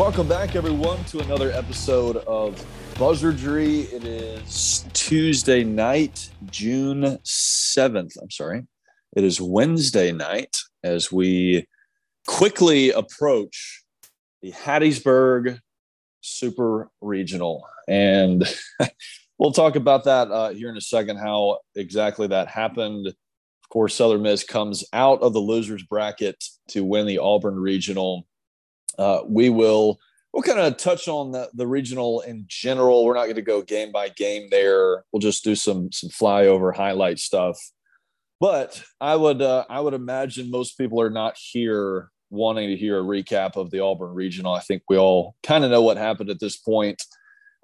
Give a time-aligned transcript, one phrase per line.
[0.00, 2.54] Welcome back, everyone, to another episode of
[2.94, 3.92] Buzzardry.
[3.92, 8.12] It is Tuesday night, June 7th.
[8.18, 8.66] I'm sorry.
[9.14, 11.66] It is Wednesday night as we
[12.26, 13.84] quickly approach
[14.40, 15.58] the Hattiesburg
[16.22, 17.68] Super Regional.
[17.86, 18.50] And
[19.38, 23.06] we'll talk about that uh, here in a second, how exactly that happened.
[23.06, 28.26] Of course, Southern Miss comes out of the losers bracket to win the Auburn Regional
[29.00, 29.98] uh, we will
[30.32, 33.04] we'll kind of touch on the, the regional in general.
[33.04, 35.04] We're not going to go game by game there.
[35.10, 37.58] We'll just do some some flyover highlight stuff.
[38.38, 43.00] But I would uh, I would imagine most people are not here wanting to hear
[43.00, 44.54] a recap of the Auburn regional.
[44.54, 47.02] I think we all kind of know what happened at this point.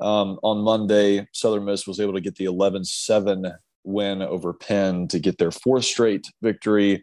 [0.00, 5.18] Um, on Monday, Southern Miss was able to get the 11-7 win over Penn to
[5.18, 7.02] get their fourth straight victory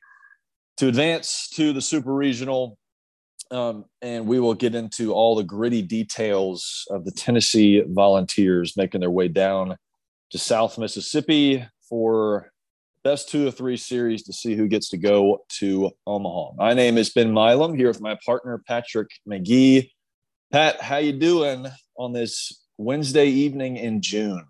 [0.77, 2.77] to advance to the Super Regional
[3.53, 9.01] um, and we will get into all the gritty details of the Tennessee Volunteers making
[9.01, 9.77] their way down
[10.31, 12.51] to South Mississippi for
[13.03, 16.53] best two of three series to see who gets to go to Omaha.
[16.55, 19.91] My name is Ben Milam here with my partner Patrick McGee.
[20.51, 24.45] Pat, how you doing on this Wednesday evening in June?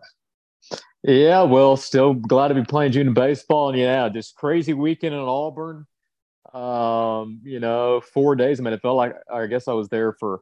[1.04, 5.20] Yeah, well, still glad to be playing June baseball, and yeah, this crazy weekend in
[5.20, 5.86] Auburn
[6.54, 8.60] um, you know, four days.
[8.60, 10.42] I mean, it felt like I guess I was there for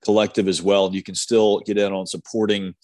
[0.06, 0.96] collective as well.
[0.96, 2.76] You can still get in on supporting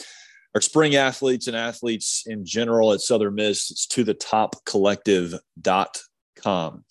[0.54, 3.72] our spring athletes and athletes in general at Southern Miss.
[3.72, 5.94] It's to the top collective.com.
[6.46, 6.84] All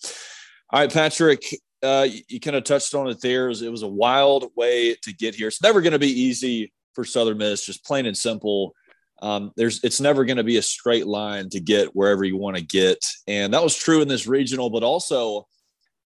[0.73, 1.43] right, Patrick,
[1.83, 3.45] uh, you, you kind of touched on it there.
[3.45, 5.49] It was, it was a wild way to get here.
[5.49, 8.73] It's never going to be easy for Southern Miss, just plain and simple
[9.23, 12.57] um, there's it's never going to be a straight line to get wherever you want
[12.57, 12.99] to get.
[13.25, 15.47] And that was true in this regional but also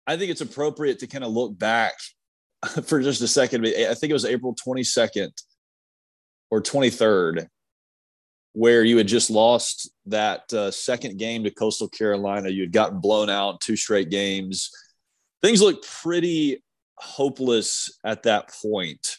[0.06, 1.94] i think it's appropriate to kind of look back
[2.84, 3.66] for just a second.
[3.66, 5.30] I think it was april 22nd
[6.50, 7.46] or 23rd
[8.52, 12.48] where you had just lost that uh, second game to coastal carolina.
[12.48, 14.70] You had gotten blown out two straight games.
[15.42, 16.64] Things looked pretty
[16.96, 19.18] hopeless at that point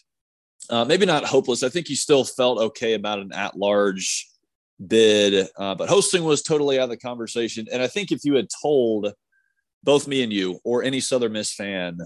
[0.70, 1.64] uh, maybe not hopeless.
[1.64, 4.28] I think he still felt okay about an at large
[4.86, 7.68] bid, uh, but hosting was totally out of the conversation.
[7.72, 9.14] And I think if you had told
[9.84, 11.98] both me and you or any Southern Miss fan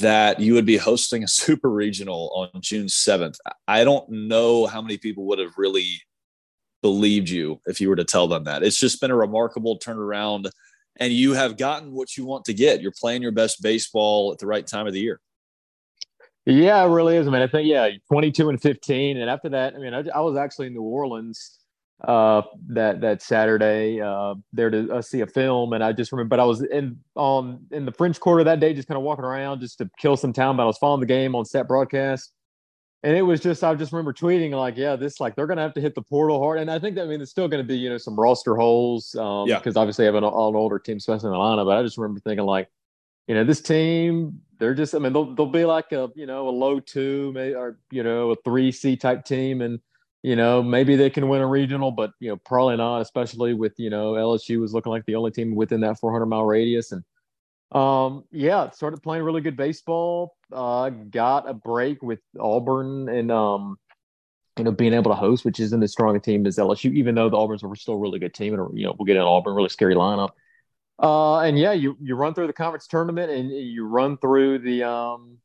[0.00, 3.36] that you would be hosting a super regional on June 7th,
[3.68, 6.00] I don't know how many people would have really
[6.82, 8.62] believed you if you were to tell them that.
[8.62, 10.50] It's just been a remarkable turnaround,
[10.96, 12.82] and you have gotten what you want to get.
[12.82, 15.20] You're playing your best baseball at the right time of the year.
[16.46, 17.26] Yeah, it really is.
[17.26, 20.20] I mean, I think yeah, 22 and 15, and after that, I mean, I, I
[20.20, 21.58] was actually in New Orleans
[22.02, 26.28] uh, that that Saturday uh, there to uh, see a film, and I just remember,
[26.28, 29.24] but I was in on in the French Quarter that day, just kind of walking
[29.24, 30.56] around just to kill some time.
[30.56, 32.32] But I was following the game on set broadcast,
[33.02, 35.74] and it was just I just remember tweeting like, yeah, this like they're gonna have
[35.74, 37.76] to hit the portal hard, and I think that I mean there's still gonna be
[37.76, 40.98] you know some roster holes, um, yeah, because obviously I have an, an older team,
[40.98, 42.68] especially in Atlanta, but I just remember thinking like,
[43.28, 46.48] you know, this team they're just I mean they'll they'll be like a you know
[46.48, 49.78] a low two maybe or you know a three C type team and
[50.22, 53.74] you know maybe they can win a regional but you know probably not especially with
[53.78, 57.04] you know LSU was looking like the only team within that 400 mile radius and
[57.72, 63.78] um yeah started playing really good baseball uh, got a break with Auburn and um,
[64.56, 67.14] you know being able to host, which isn't as strong a team as LSU, even
[67.14, 69.22] though the Auburn's were still a really good team, and you know we'll get an
[69.22, 70.30] Auburn, really scary lineup.
[71.02, 74.84] Uh, and yeah, you you run through the conference tournament and you run through the
[74.84, 75.38] um,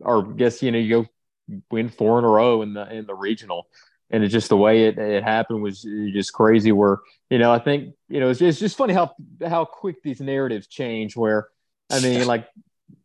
[0.00, 3.06] or I guess you know you go win four in a row in the in
[3.06, 3.66] the regional,
[4.10, 5.82] and it's just the way it, it happened was
[6.12, 6.70] just crazy.
[6.72, 6.98] Where
[7.30, 9.14] you know I think you know it's, it's just funny how
[9.46, 11.16] how quick these narratives change.
[11.16, 11.48] Where
[11.90, 12.46] I mean like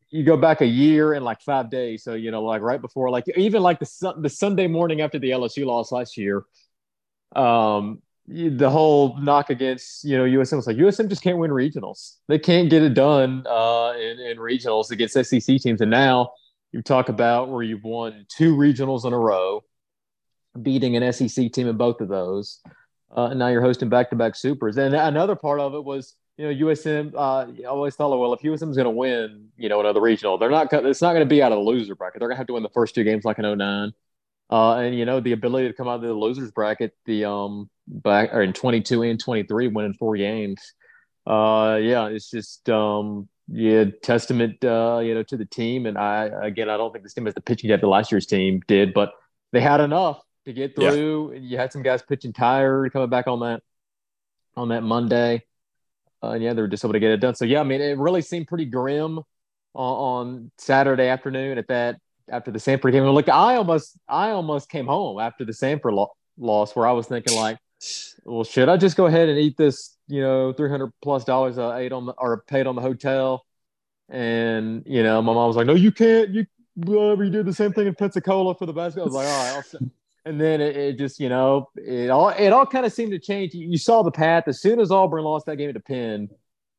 [0.09, 2.03] you go back a year and like five days.
[2.03, 5.31] So you know, like right before, like even like the the Sunday morning after the
[5.31, 6.43] LSU loss last year,
[7.35, 12.15] um, the whole knock against you know USM was like USM just can't win regionals.
[12.27, 15.81] They can't get it done uh, in, in regionals against SEC teams.
[15.81, 16.31] And now
[16.71, 19.63] you talk about where you've won two regionals in a row,
[20.61, 22.61] beating an SEC team in both of those.
[23.15, 24.77] Uh, and now you're hosting back-to-back supers.
[24.77, 27.13] And another part of it was you know, USM.
[27.13, 30.37] Uh, I always thought, well, if USM is going to win, you know, another regional,
[30.37, 30.71] they're not.
[30.73, 32.19] It's not going to be out of the loser bracket.
[32.19, 33.93] They're going to have to win the first two games like in 09.
[34.49, 37.69] Uh, and you know, the ability to come out of the losers bracket, the um
[37.87, 40.61] back or in 22 and 23, winning four games.
[41.25, 45.85] Uh, yeah, it's just um yeah, testament uh, you know, to the team.
[45.85, 48.25] And I again, I don't think this team has the pitching depth the last year's
[48.25, 49.13] team did, but
[49.51, 51.33] they had enough to get through.
[51.33, 51.39] Yeah.
[51.39, 53.61] You had some guys pitching tired, coming back on that
[54.55, 55.43] on that Monday
[56.25, 57.35] uh, and yeah, they were just able to get it done.
[57.35, 59.25] So yeah, I mean, it really seemed pretty grim on,
[59.75, 63.03] on Saturday afternoon at that after the Samford game.
[63.03, 67.07] Look, I almost I almost came home after the Samford lo- loss, where I was
[67.07, 67.57] thinking like,
[68.23, 71.57] well, should I just go ahead and eat this, you know, three hundred plus dollars
[71.57, 73.45] I ate on the, or paid on the hotel?
[74.09, 76.29] And you know, my mom was like, no, you can't.
[76.29, 76.45] You
[76.75, 79.03] whatever you did the same thing in Pensacola for the basketball.
[79.03, 79.89] I was like, all right, I'll
[80.25, 83.19] and then it, it, just you know it all it all kind of seemed to
[83.19, 83.53] change.
[83.53, 86.29] You, you, saw the path as soon as Auburn lost that game to Penn,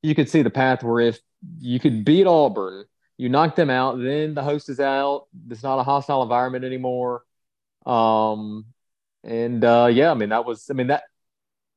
[0.03, 1.21] you could see the path where if
[1.59, 2.85] you could beat Auburn,
[3.19, 5.27] you knock them out, then the host is out.
[5.51, 7.23] It's not a hostile environment anymore.
[7.85, 8.67] Um,
[9.25, 11.05] and uh, yeah, I mean that was I mean that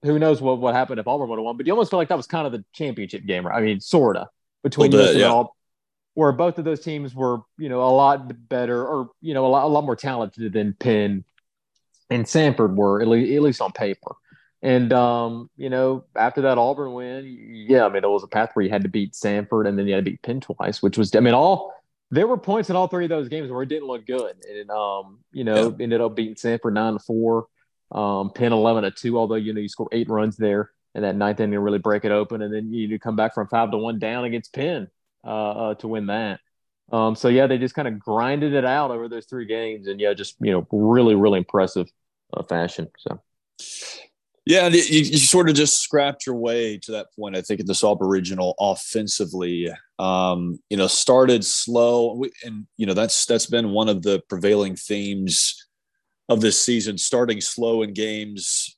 [0.03, 2.09] who knows what what happened if Auburn would have won, but you almost feel like
[2.09, 3.57] that was kind of the championship game, right?
[3.57, 4.27] I mean, sorta
[4.63, 5.31] between bit, yeah.
[5.31, 5.51] Auburn,
[6.13, 9.49] where both of those teams were you know a lot better or you know a
[9.49, 11.23] lot, a lot more talented than Penn
[12.09, 14.15] and Samford were at least, at least on paper.
[14.61, 17.25] And um, you know, after that Auburn win,
[17.67, 19.87] yeah, I mean, it was a path where you had to beat Samford and then
[19.87, 21.73] you had to beat Penn twice, which was, I mean, all
[22.11, 24.69] there were points in all three of those games where it didn't look good, and
[24.71, 25.83] um, you know, yeah.
[25.83, 27.47] ended up beating Samford nine to four,
[27.91, 29.17] um, Penn eleven to two.
[29.17, 32.11] Although you know you score eight runs there, and that ninth inning really break it
[32.11, 34.87] open, and then you come back from five to one down against Penn
[35.23, 36.39] uh, uh, to win that.
[36.91, 39.99] Um, so yeah, they just kind of grinded it out over those three games, and
[39.99, 41.87] yeah, just you know, really, really impressive
[42.33, 42.89] uh, fashion.
[42.97, 43.21] So,
[44.45, 47.35] yeah, you, you, sort of just scrapped your way to that point.
[47.35, 49.69] I think in this Auburn Regional offensively,
[49.99, 54.75] um, you know, started slow, and you know that's that's been one of the prevailing
[54.75, 55.67] themes
[56.29, 56.97] of this season.
[56.97, 58.77] Starting slow in games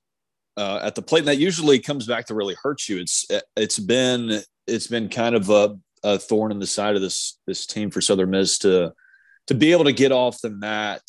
[0.57, 2.99] uh, at the plate, and that usually comes back to really hurt you.
[2.99, 3.25] It's
[3.55, 7.65] it's been it's been kind of a, a thorn in the side of this this
[7.65, 8.93] team for Southern Miss to
[9.47, 11.01] to be able to get off the mat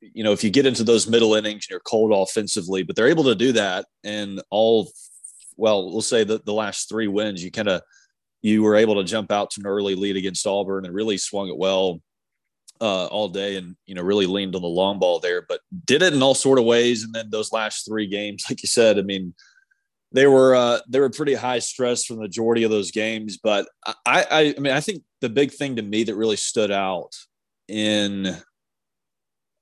[0.00, 3.08] you know, if you get into those middle innings and you're cold offensively, but they're
[3.08, 4.90] able to do that and all,
[5.56, 7.82] well, we'll say that the last three wins, you kind of,
[8.42, 11.48] you were able to jump out to an early lead against Auburn and really swung
[11.48, 12.00] it well
[12.80, 16.02] uh, all day and, you know, really leaned on the long ball there, but did
[16.02, 17.02] it in all sort of ways.
[17.02, 19.34] And then those last three games, like you said, I mean,
[20.12, 23.36] they were uh, they were pretty high stress for the majority of those games.
[23.36, 26.70] But I, I I mean I think the big thing to me that really stood
[26.70, 27.10] out
[27.68, 28.34] in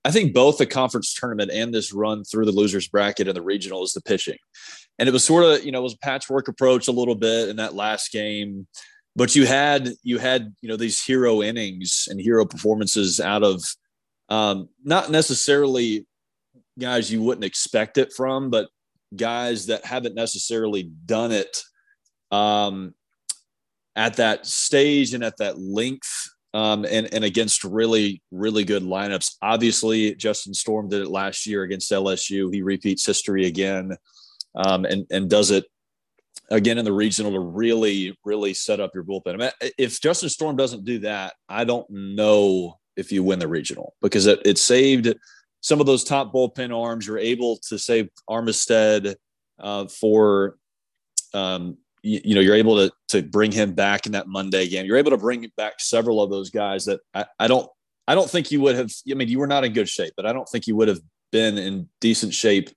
[0.07, 3.43] I think both the conference tournament and this run through the losers bracket and the
[3.43, 4.39] regional is the pitching.
[5.01, 7.49] And it was sort of, you know, it was a patchwork approach a little bit
[7.49, 8.69] in that last game.
[9.17, 13.65] But you had you had, you know, these hero innings and hero performances out of
[14.29, 16.07] um, not necessarily
[16.79, 18.69] guys you wouldn't expect it from, but
[19.17, 21.63] guys that haven't necessarily done it
[22.31, 22.95] um,
[23.97, 26.16] at that stage and at that length
[26.57, 29.35] um, and, and against really, really good lineups.
[29.43, 32.51] Obviously, Justin Storm did it last year against LSU.
[32.51, 33.95] He repeats history again
[34.55, 35.67] um, and, and does it
[36.51, 39.35] again in the regional to really, really set up your bullpen.
[39.35, 43.49] I mean, if Justin Storm doesn't do that, I don't know if you win the
[43.49, 45.15] regional because it, it saved
[45.61, 47.07] some of those top bullpen arms.
[47.07, 49.17] You're able to save Armistead
[49.61, 50.57] uh, for
[51.35, 54.87] um, you, you, know you're able to to bring him back in that Monday game.
[54.87, 57.69] You're able to bring back several of those guys that I, I don't
[58.07, 58.91] I don't think you would have.
[59.11, 61.01] I mean, you were not in good shape, but I don't think you would have
[61.33, 62.71] been in decent shape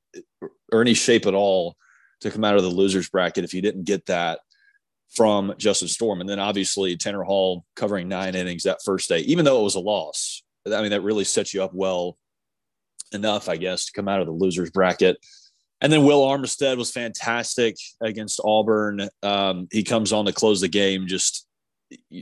[0.71, 1.75] or any shape at all
[2.21, 4.39] to come out of the losers bracket if you didn't get that
[5.15, 6.21] from Justin Storm.
[6.21, 9.75] And then obviously Tanner Hall covering nine innings that first day, even though it was
[9.75, 10.43] a loss.
[10.65, 12.17] I mean, that really sets you up well
[13.11, 15.17] enough, I guess, to come out of the losers bracket.
[15.81, 19.07] And then Will Armistead was fantastic against Auburn.
[19.23, 21.47] Um, he comes on to close the game, just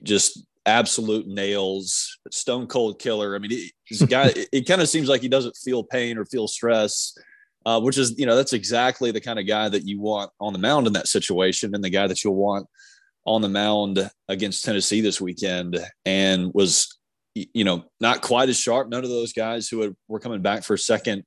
[0.03, 3.35] just absolute nails, stone cold killer.
[3.35, 4.33] I mean, he, he's a guy.
[4.51, 7.17] it kind of seems like he doesn't feel pain or feel stress,
[7.65, 10.53] uh, which is you know that's exactly the kind of guy that you want on
[10.53, 12.67] the mound in that situation, and the guy that you'll want
[13.25, 16.95] on the mound against Tennessee this weekend, and was
[17.33, 18.89] you know not quite as sharp.
[18.89, 21.23] None of those guys who had, were coming back for a second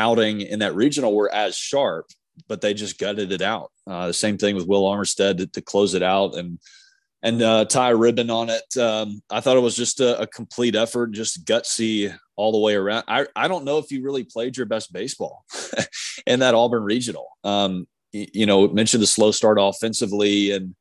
[0.00, 2.06] outing in that regional were as sharp,
[2.48, 3.70] but they just gutted it out.
[3.86, 6.58] Uh, the same thing with Will Armistead to, to close it out and
[7.22, 8.76] and uh, tie a ribbon on it.
[8.78, 12.74] Um, I thought it was just a, a, complete effort, just gutsy all the way
[12.74, 13.04] around.
[13.08, 15.44] I, I don't know if you really played your best baseball
[16.26, 17.28] in that Auburn regional.
[17.44, 20.74] Um, you, you know, mentioned the slow start offensively, and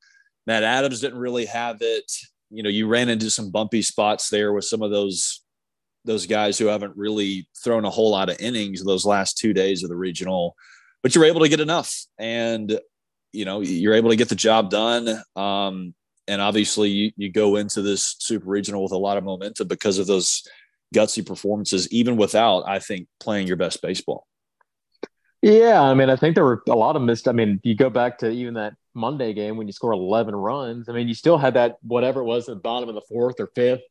[0.47, 2.09] Matt Adams didn't really have it.
[2.49, 5.41] You know, you ran into some bumpy spots there with some of those
[6.05, 9.83] those guys who haven't really thrown a whole lot of innings those last two days
[9.83, 10.55] of the regional,
[11.03, 12.79] but you're able to get enough, and
[13.31, 15.21] you know you're able to get the job done.
[15.35, 15.93] Um,
[16.27, 19.97] and obviously, you, you go into this super regional with a lot of momentum because
[19.97, 20.43] of those
[20.93, 24.27] gutsy performances, even without, I think, playing your best baseball.
[25.41, 27.27] Yeah, I mean, I think there were a lot of missed.
[27.27, 30.89] I mean, you go back to even that Monday game when you score 11 runs.
[30.89, 33.39] I mean, you still had that whatever it was at the bottom of the fourth
[33.39, 33.81] or fifth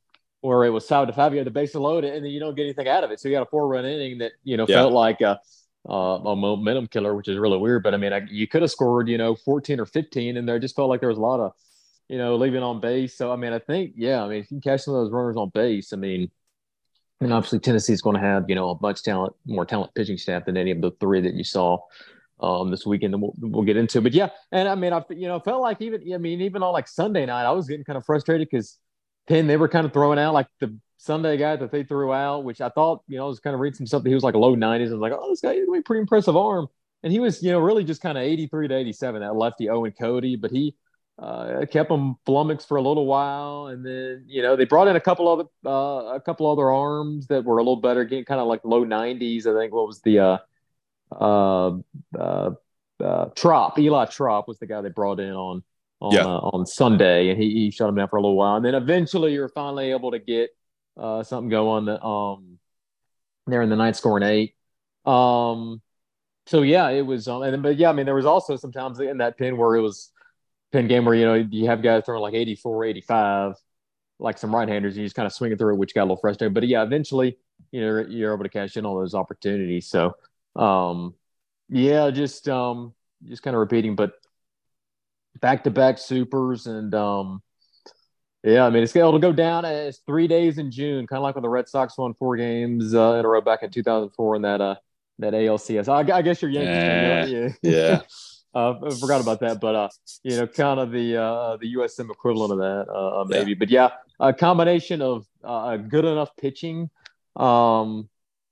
[0.40, 3.04] where it was Salvador Fabio, the base loaded, and then you don't get anything out
[3.04, 3.20] of it.
[3.20, 4.76] So you got a four run inning that you know yeah.
[4.76, 5.40] felt like a,
[5.88, 7.82] a, momentum killer, which is really weird.
[7.82, 10.58] But I mean, I, you could have scored you know 14 or 15, and there
[10.58, 11.52] just felt like there was a lot of
[12.08, 13.16] you know leaving on base.
[13.16, 15.12] So I mean, I think yeah, I mean, if you can catch some of those
[15.12, 16.30] runners on base, I mean.
[17.20, 20.18] And obviously, Tennessee is going to have you know a much talent, more talent pitching
[20.18, 21.78] staff than any of the three that you saw
[22.40, 24.00] um, this weekend that we'll, we'll get into.
[24.00, 26.72] But yeah, and I mean, I you know felt like even I mean even on
[26.72, 28.78] like Sunday night, I was getting kind of frustrated because
[29.28, 32.44] Penn, they were kind of throwing out like the Sunday guy that they threw out,
[32.44, 34.24] which I thought, you know, I was kind of reading some stuff that he was
[34.24, 34.88] like low 90s.
[34.88, 36.66] I was like, oh, this guy has a pretty impressive arm.
[37.02, 39.92] And he was, you know, really just kind of 83 to 87, that lefty Owen
[39.92, 40.74] Cody, but he
[41.18, 43.66] uh, kept him flummoxed for a little while.
[43.66, 47.26] And then, you know, they brought in a couple other, uh, a couple other arms
[47.28, 49.46] that were a little better, getting kind of like low 90s.
[49.46, 50.38] I think what was the, uh,
[51.12, 51.76] uh,
[52.18, 52.50] uh,
[53.00, 55.62] uh, Trop, Eli Trop was the guy they brought in on
[56.00, 56.24] on yeah.
[56.24, 58.74] uh, on Sunday, and he, he shut him down for a little while, and then
[58.74, 60.50] eventually you're finally able to get
[60.96, 61.86] uh, something going.
[61.86, 62.58] That, um,
[63.46, 64.54] there in the ninth, scoring eight.
[65.10, 65.80] Um,
[66.46, 67.28] so yeah, it was.
[67.28, 69.76] Um, and then, but yeah, I mean, there was also sometimes in that Penn where
[69.76, 70.10] it was
[70.72, 73.54] Penn game where you know you have guys throwing like 84, 85,
[74.18, 76.16] like some right-handers, and you just kind of swinging through it, which got a little
[76.16, 76.54] frustrating.
[76.54, 77.38] But yeah, eventually,
[77.70, 79.88] you know, you're able to cash in on those opportunities.
[79.88, 80.14] So,
[80.56, 81.14] um,
[81.68, 84.12] yeah, just um, just kind of repeating, but
[85.40, 87.42] back to back supers and um
[88.44, 91.24] yeah, I mean it's going to go down as three days in June, kind of
[91.24, 94.36] like when the Red Sox won four games uh, in a row back in 2004
[94.36, 94.76] in that uh
[95.18, 95.88] that ALCS.
[95.88, 97.32] I, I guess you're Yankees.
[97.32, 98.02] Yeah, yeah.
[98.54, 99.88] uh, I forgot about that, but uh,
[100.22, 103.50] you know, kind of the uh, the USM equivalent of that, uh, uh, maybe.
[103.50, 103.56] Yeah.
[103.58, 103.88] But yeah,
[104.20, 106.90] a combination of uh, good enough pitching,
[107.36, 108.08] um,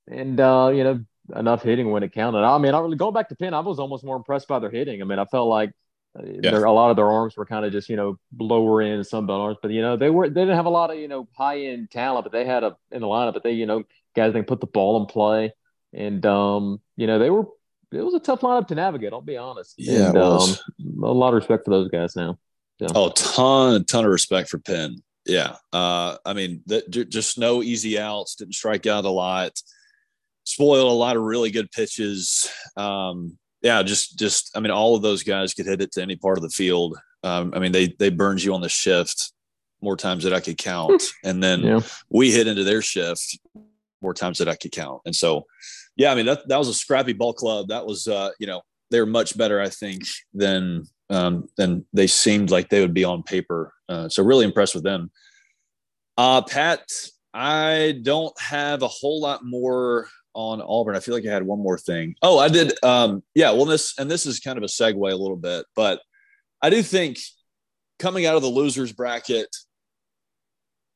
[0.09, 1.05] and uh, you know,
[1.35, 2.39] enough hitting when it counted.
[2.39, 4.71] I mean, I really going back to Penn, I was almost more impressed by their
[4.71, 5.01] hitting.
[5.01, 5.71] I mean, I felt like
[6.23, 6.51] yeah.
[6.51, 9.39] There, a lot of their arms were kind of just you know lower end Sunbelt
[9.39, 11.61] arms, but you know they were they didn't have a lot of you know high
[11.61, 13.83] end talent, but they had a in the lineup, but they you know
[14.15, 15.53] guys they put the ball in play,
[15.93, 17.45] and um you know they were
[17.91, 19.13] it was a tough lineup to navigate.
[19.13, 19.75] I'll be honest.
[19.77, 20.49] Yeah, and, um,
[21.03, 22.37] a lot of respect for those guys now.
[22.79, 22.87] So.
[22.93, 25.01] Oh, ton ton of respect for Penn.
[25.25, 28.35] Yeah, uh, I mean that just no easy outs.
[28.35, 29.51] Didn't strike out a lot.
[30.43, 32.49] Spoiled a lot of really good pitches.
[32.75, 36.15] Um, yeah, just just I mean, all of those guys could hit it to any
[36.15, 36.97] part of the field.
[37.23, 39.33] Um, I mean, they they burned you on the shift
[39.81, 41.79] more times that I could count, and then yeah.
[42.09, 43.39] we hit into their shift
[44.01, 45.01] more times that I could count.
[45.05, 45.45] And so,
[45.95, 47.69] yeah, I mean that that was a scrappy ball club.
[47.69, 48.61] That was uh, you know
[48.91, 53.23] they're much better, I think, than um, than they seemed like they would be on
[53.23, 53.73] paper.
[53.89, 55.11] Uh, so really impressed with them.
[56.17, 56.83] Uh, Pat,
[57.33, 60.07] I don't have a whole lot more
[60.37, 60.95] on Auburn.
[60.95, 62.15] I feel like I had one more thing.
[62.21, 62.71] Oh, I did.
[62.83, 63.51] Um, yeah.
[63.51, 65.99] Well, this and this is kind of a segue a little bit, but
[66.61, 67.17] I do think
[67.97, 69.49] coming out of the losers bracket,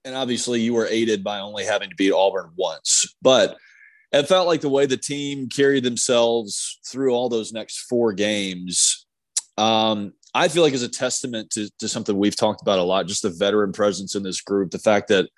[0.06, 3.58] and obviously you were aided by only having to beat Auburn once, but
[4.12, 9.08] it felt like the way the team carried themselves through all those next four games.
[9.58, 13.08] Um, I feel like is a testament to, to something we've talked about a lot,
[13.08, 15.30] just the veteran presence in this group, the fact that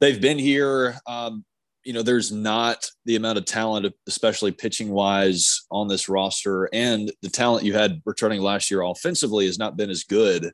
[0.00, 0.96] they've been here.
[1.06, 1.44] Um,
[1.84, 7.12] you know, there's not the amount of talent, especially pitching wise, on this roster, and
[7.22, 10.50] the talent you had returning last year offensively has not been as good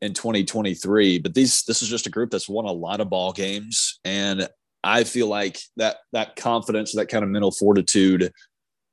[0.00, 1.18] in 2023.
[1.18, 4.48] But these this is just a group that's won a lot of ball games, and
[4.84, 8.32] I feel like that that confidence, that kind of mental fortitude,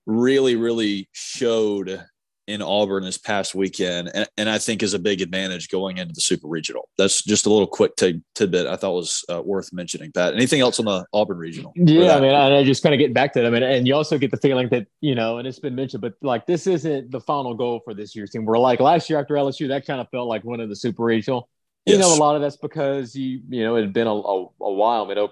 [0.06, 2.04] really, really showed
[2.48, 6.14] in Auburn this past weekend, and, and I think is a big advantage going into
[6.14, 6.90] the Super Regional.
[6.98, 10.12] That's just a little quick t- tidbit I thought was uh, worth mentioning.
[10.12, 11.74] Pat, anything else on the Auburn Regional?
[11.76, 13.48] Yeah, I mean, I just kind of get back to that.
[13.48, 16.02] I mean, and you also get the feeling that you know, and it's been mentioned,
[16.02, 18.46] but like this isn't the final goal for this year's team.
[18.46, 21.50] We're like last year after LSU, that kind of felt like winning the Super Regional.
[21.86, 21.96] Yes.
[21.96, 24.46] You know, a lot of that's because you you know it had been a, a,
[24.62, 25.28] a while, I mean,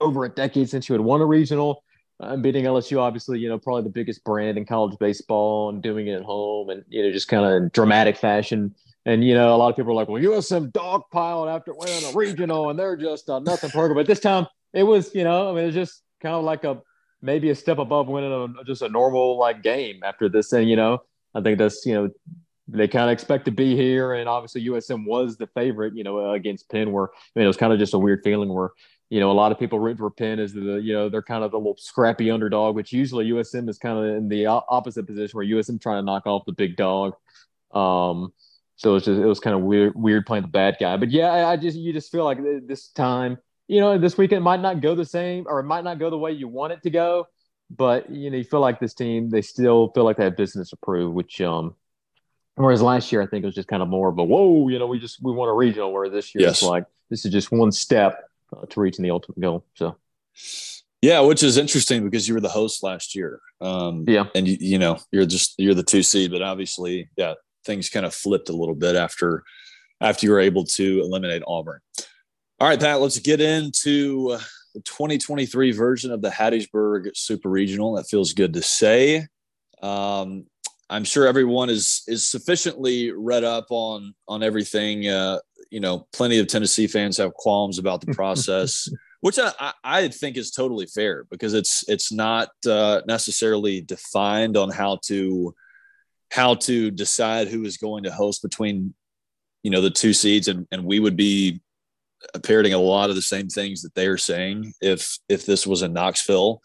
[0.00, 1.84] over a decade since you had won a regional
[2.20, 5.82] Uh, I'm beating LSU, obviously, you know, probably the biggest brand in college baseball and
[5.82, 8.74] doing it at home and, you know, just kind of in dramatic fashion.
[9.06, 12.16] And, you know, a lot of people are like, well, USM dogpiled after winning a
[12.16, 13.96] regional and they're just a nothing program.
[13.96, 16.80] But this time it was, you know, I mean, it's just kind of like a
[17.22, 20.52] maybe a step above winning a, just a normal like game after this.
[20.52, 21.02] And, you know,
[21.34, 22.10] I think that's, you know,
[22.68, 24.12] they kind of expect to be here.
[24.12, 27.48] And obviously USM was the favorite, you know, uh, against Penn, where, I mean, it
[27.48, 28.70] was kind of just a weird feeling where,
[29.10, 31.42] you know, a lot of people root for Penn as the, you know, they're kind
[31.42, 35.36] of the little scrappy underdog, which usually USM is kind of in the opposite position
[35.36, 37.14] where USM trying to knock off the big dog.
[37.72, 38.32] Um,
[38.76, 40.96] so it's just, it was kind of weird, weird playing the bad guy.
[40.96, 44.44] But yeah, I, I just, you just feel like this time, you know, this weekend
[44.44, 46.82] might not go the same or it might not go the way you want it
[46.84, 47.26] to go.
[47.68, 50.72] But, you know, you feel like this team, they still feel like they have business
[50.72, 51.74] approved, which, um,
[52.56, 54.78] Whereas last year, I think it was just kind of more of a whoa, you
[54.78, 55.92] know, we just we won a regional.
[55.92, 56.60] Where this year, yes.
[56.60, 59.64] it's like this is just one step uh, to reaching the ultimate goal.
[59.74, 59.96] So,
[61.02, 63.40] yeah, which is interesting because you were the host last year.
[63.60, 67.34] Um, yeah, and you, you know you're just you're the two seed, but obviously, yeah,
[67.64, 69.44] things kind of flipped a little bit after
[70.00, 71.80] after you were able to eliminate Auburn.
[72.58, 74.38] All right, Pat, let's get into
[74.74, 77.94] the 2023 version of the Hattiesburg Super Regional.
[77.94, 79.26] That feels good to say.
[79.82, 80.46] Um,
[80.90, 85.06] I'm sure everyone is is sufficiently read up on on everything.
[85.06, 85.38] Uh,
[85.70, 88.88] you know, plenty of Tennessee fans have qualms about the process,
[89.20, 94.68] which I, I think is totally fair because it's it's not uh, necessarily defined on
[94.68, 95.54] how to
[96.32, 98.92] how to decide who is going to host between
[99.62, 100.48] you know the two seeds.
[100.48, 101.60] And and we would be
[102.42, 105.82] parroting a lot of the same things that they are saying if if this was
[105.82, 106.60] in Knoxville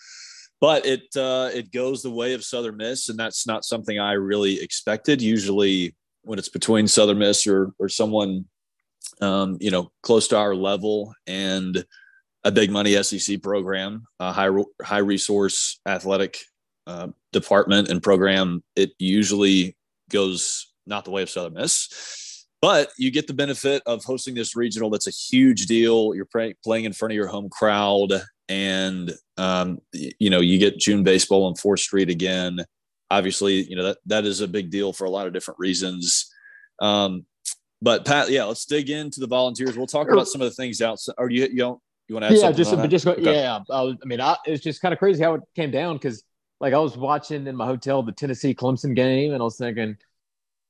[0.61, 4.13] but it uh, it goes the way of Southern Miss, and that's not something I
[4.13, 5.21] really expected.
[5.21, 8.45] Usually, when it's between Southern Miss or or someone
[9.21, 11.85] um, you know, close to our level and
[12.43, 14.49] a big money SEC program, a high
[14.81, 16.37] high resource athletic
[16.87, 18.63] uh, department and program.
[18.75, 19.75] It usually
[20.11, 24.55] goes not the way of Southern Miss, but you get the benefit of hosting this
[24.55, 24.89] regional.
[24.89, 26.13] That's a huge deal.
[26.13, 28.13] You're pray- playing in front of your home crowd,
[28.49, 32.59] and um, you know you get June baseball on Fourth Street again.
[33.11, 36.31] Obviously, you know that that is a big deal for a lot of different reasons.
[36.79, 37.25] Um,
[37.81, 39.77] but Pat, yeah, let's dig into the volunteers.
[39.77, 41.15] We'll talk about some of the things outside.
[41.17, 43.35] Or you you don't you want to add yeah, just but just go, okay.
[43.35, 43.59] yeah.
[43.71, 46.23] I, was, I mean, I, it's just kind of crazy how it came down because
[46.59, 49.97] like I was watching in my hotel the Tennessee Clemson game, and I was thinking,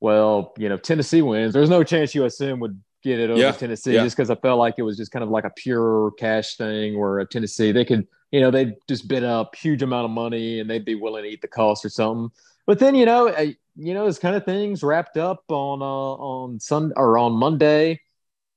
[0.00, 1.52] well, you know, Tennessee wins.
[1.52, 3.52] There's no chance USM would get it over yeah.
[3.52, 4.02] Tennessee yeah.
[4.02, 6.98] just because I felt like it was just kind of like a pure cash thing
[6.98, 10.60] where a Tennessee they could, you know, they'd just bid up huge amount of money
[10.60, 12.30] and they'd be willing to eat the cost or something.
[12.66, 13.28] But then, you know,
[13.76, 18.00] you know, this kind of things wrapped up on uh, on Sunday or on Monday.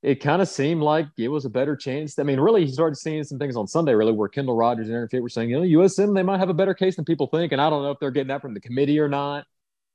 [0.02, 2.18] It kind of seemed like it was a better chance.
[2.18, 4.96] I mean, really, he started seeing some things on Sunday, really, where Kendall Rogers and
[4.96, 7.26] Aaron Fitt were saying, you know, USM they might have a better case than people
[7.26, 9.46] think, and I don't know if they're getting that from the committee or not.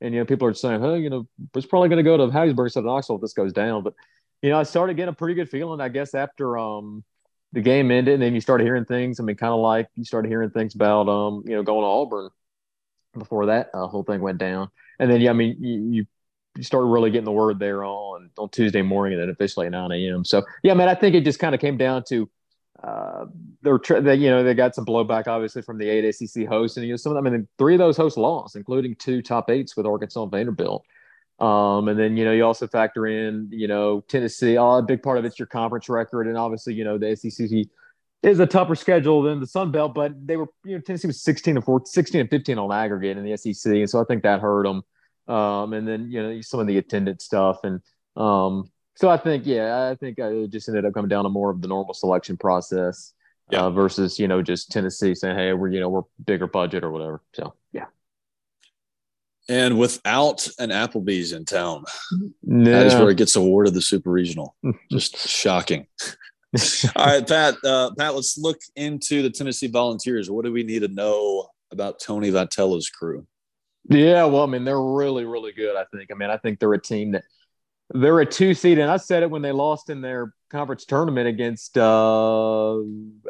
[0.02, 2.28] And you know, people are saying, hey, you know, it's probably going to go to
[2.28, 3.84] Hattiesburg instead of Knoxville if this goes down.
[3.84, 3.96] But
[4.42, 7.04] you know, I started getting a pretty good feeling, I guess, after um
[7.54, 9.20] the game ended, and then you started hearing things.
[9.20, 11.88] I mean, kind of like you started hearing things about um you know going to
[11.88, 12.30] Auburn
[13.18, 14.70] before that uh, whole thing went down.
[15.00, 16.06] And then, yeah, I mean, you,
[16.56, 19.72] you started really getting the word there on on Tuesday morning and then officially at
[19.72, 20.24] 9 a.m.
[20.24, 22.30] So, yeah, man, I think it just kind of came down to
[22.84, 23.26] uh,
[23.62, 26.86] they're they, you know they got some blowback obviously from the eight SEC hosts, and
[26.86, 27.26] you know some of them.
[27.28, 30.86] I mean, three of those hosts lost, including two top eights with Arkansas and Vanderbilt.
[31.40, 34.58] Um, and then you know you also factor in you know Tennessee.
[34.58, 37.68] Oh, a big part of it's your conference record, and obviously you know the SEC
[38.26, 41.22] is a tougher schedule than the Sun Belt, but they were, you know, Tennessee was
[41.22, 43.72] 16 and 14, 16 and 15 on aggregate in the SEC.
[43.72, 44.82] And so I think that hurt them.
[45.34, 47.60] Um, and then, you know, some of the attendance stuff.
[47.64, 47.82] And
[48.16, 51.52] um, so I think, yeah, I think it just ended up coming down to more
[51.52, 53.14] of the normal selection process
[53.52, 53.62] yeah.
[53.62, 56.92] uh, versus, you know, just Tennessee saying, hey, we're, you know, we're bigger budget or
[56.92, 57.22] whatever.
[57.34, 57.86] So, yeah.
[59.48, 61.84] And without an Applebee's in town,
[62.42, 62.72] no.
[62.72, 64.56] that is where it gets awarded the super regional.
[64.92, 65.88] Just shocking.
[66.96, 67.56] All right, Pat.
[67.64, 70.32] Uh, Pat, let's look into the Tennessee Volunteers.
[70.32, 73.28] What do we need to know about Tony Vitello's crew?
[73.88, 75.76] Yeah, well, I mean, they're really, really good.
[75.76, 76.10] I think.
[76.12, 77.24] I mean, I think they're a team that
[77.94, 81.28] they're a two seed, and I said it when they lost in their conference tournament
[81.28, 82.78] against uh,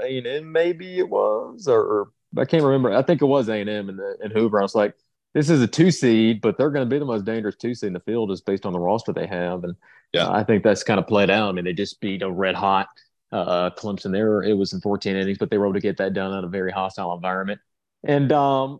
[0.01, 0.51] A and M.
[0.51, 2.93] Maybe it was, or, or, I can't remember.
[2.93, 4.59] I think it was A and M in, in Hoover.
[4.59, 4.93] I was like,
[5.35, 7.87] this is a two seed, but they're going to be the most dangerous two seed
[7.87, 9.65] in the field just based on the roster they have.
[9.65, 9.75] And
[10.13, 11.49] yeah, uh, I think that's kind of played out.
[11.49, 12.87] I mean, they just beat a red hot
[13.33, 14.41] uh, Clemson there.
[14.41, 16.47] It was in 14 innings, but they were able to get that done in a
[16.47, 17.59] very hostile environment.
[18.05, 18.79] And um,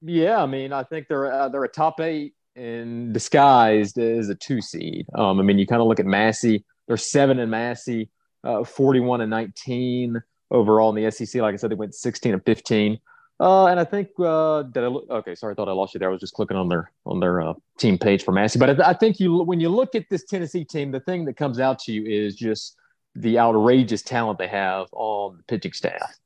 [0.00, 4.36] yeah, I mean, I think they're uh, they're a top eight and disguised as a
[4.36, 5.06] two seed.
[5.12, 8.10] Um, I mean, you kind of look at Massey; they're seven in Massey,
[8.44, 11.42] uh, 41 and 19 overall in the SEC.
[11.42, 13.00] Like I said, they went 16 and 15.
[13.38, 15.34] Uh, and I think uh, that I look, okay.
[15.34, 16.08] Sorry, I thought I lost you there.
[16.08, 18.58] I was just clicking on their on their uh, team page for Massey.
[18.58, 21.36] But I, I, think you when you look at this Tennessee team, the thing that
[21.36, 22.76] comes out to you is just
[23.14, 26.18] the outrageous talent they have on the pitching staff.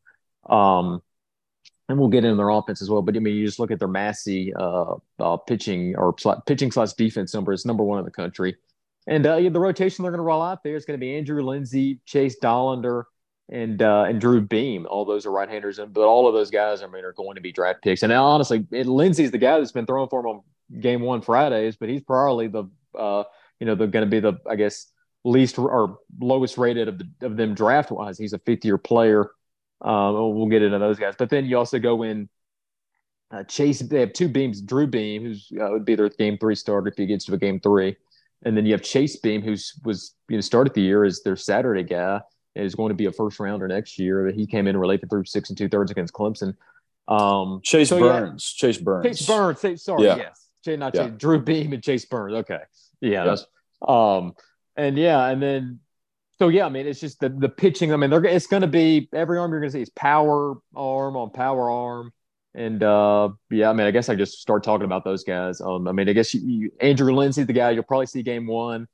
[0.48, 1.02] Um,
[1.88, 3.02] and we'll get into their offense as well.
[3.02, 6.14] But I mean, you just look at their Massey uh, uh, pitching or
[6.46, 8.56] pitching slash defense number is number one in the country.
[9.08, 11.42] And uh, the rotation they're going to roll out there is going to be Andrew
[11.42, 13.04] Lindsey, Chase Dollander,
[13.50, 14.86] and uh, and Drew Beam.
[14.88, 17.40] All those are right-handers, and but all of those guys, I mean, are going to
[17.40, 18.02] be draft picks.
[18.02, 20.42] And now, honestly, Lindsey's the guy that's been throwing for him on
[20.80, 22.64] Game One Fridays, but he's probably the
[22.96, 23.24] uh,
[23.58, 24.86] you know, they're going to be the I guess
[25.24, 28.18] least or lowest rated of the, of them draft wise.
[28.18, 29.30] He's a fifth year player.
[29.82, 32.28] Um, we'll get into those guys, but then you also go in.
[33.32, 34.60] Uh, Chase, they have two beams.
[34.60, 37.38] Drew Beam, who's uh, would be their game three starter if he gets to a
[37.38, 37.96] game three,
[38.42, 41.36] and then you have Chase Beam, who's was you know started the year as their
[41.36, 42.20] Saturday guy,
[42.54, 44.30] is going to be a first rounder next year.
[44.30, 46.54] He came in relief through six and two thirds against Clemson.
[47.08, 49.82] Um, Chase so Burns, yeah, Chase Burns, Chase Burns.
[49.82, 50.16] Sorry, yeah.
[50.16, 51.08] yes, Chase, not yeah.
[51.08, 52.34] Chase, Drew Beam and Chase Burns.
[52.34, 52.60] Okay,
[53.00, 53.46] yeah, yes.
[53.86, 54.34] um,
[54.76, 55.80] and yeah, and then
[56.38, 57.92] so yeah, I mean, it's just the the pitching.
[57.92, 60.54] I mean, they're it's going to be every arm you're going to see is power
[60.74, 62.12] arm on power arm.
[62.54, 65.60] And uh, yeah, I mean, I guess I just start talking about those guys.
[65.60, 68.46] Um, I mean, I guess you, you, Andrew Lindsey, the guy you'll probably see game
[68.46, 68.88] one,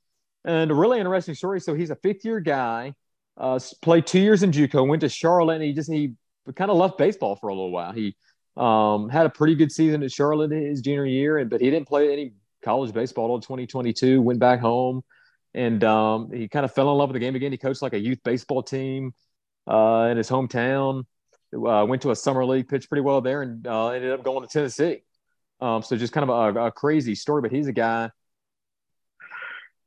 [0.45, 1.61] and a really interesting story.
[1.61, 2.93] So he's a fifth year guy
[3.37, 6.13] uh, played two years in JUCO, went to Charlotte, and he just he
[6.55, 7.91] kind of left baseball for a little while.
[7.91, 8.15] He
[8.55, 11.87] um, had a pretty good season at Charlotte his junior year, and but he didn't
[11.87, 14.21] play any college baseball until 2022.
[14.21, 15.03] Went back home,
[15.53, 17.51] and um, he kind of fell in love with the game again.
[17.51, 19.13] He coached like a youth baseball team
[19.67, 21.03] uh, in his hometown.
[21.53, 24.45] Uh, went to a summer league, pitched pretty well there, and uh, ended up going
[24.45, 25.01] to Tennessee.
[25.61, 28.11] Um, so just kind of a, a, crazy story, but he's a guy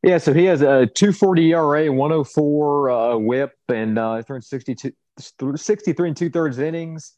[0.03, 4.93] yeah, so he has a 240 ERA, 104 uh, whip, and uh, thrown 62,
[5.57, 7.13] 63 and two thirds innings,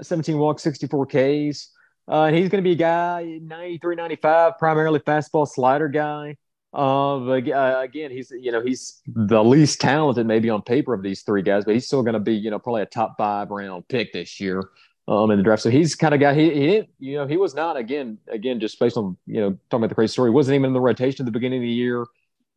[0.00, 1.70] 17 walks, 64 Ks.
[2.10, 6.36] Uh, and he's going to be a guy 93, 95, primarily fastball slider guy.
[6.72, 11.22] Uh, uh, again, he's you know he's the least talented maybe on paper of these
[11.22, 13.88] three guys, but he's still going to be you know probably a top five round
[13.88, 14.62] pick this year
[15.08, 15.62] um, in the draft.
[15.62, 16.34] So he's kind of guy.
[16.34, 19.84] He, he you know he was not again again just based on you know talking
[19.84, 20.30] about the crazy story.
[20.30, 22.04] He wasn't even in the rotation at the beginning of the year.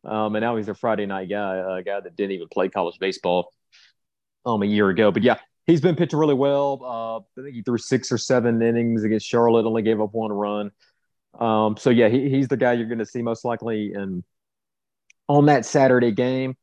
[0.04, 2.98] Um, and now he's a Friday night guy, a guy that didn't even play college
[2.98, 3.52] baseball
[4.44, 5.12] um, a year ago.
[5.12, 6.80] But yeah, he's been pitching really well.
[6.82, 10.32] Uh, I think he threw six or seven innings against Charlotte, only gave up one
[10.32, 10.72] run.
[11.38, 14.24] Um, so yeah, he, he's the guy you're going to see most likely in
[15.28, 16.56] on that Saturday game.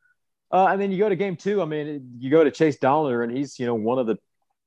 [0.52, 1.62] Uh, and then you go to game two.
[1.62, 4.17] I mean, you go to Chase Dollander, and he's you know one of the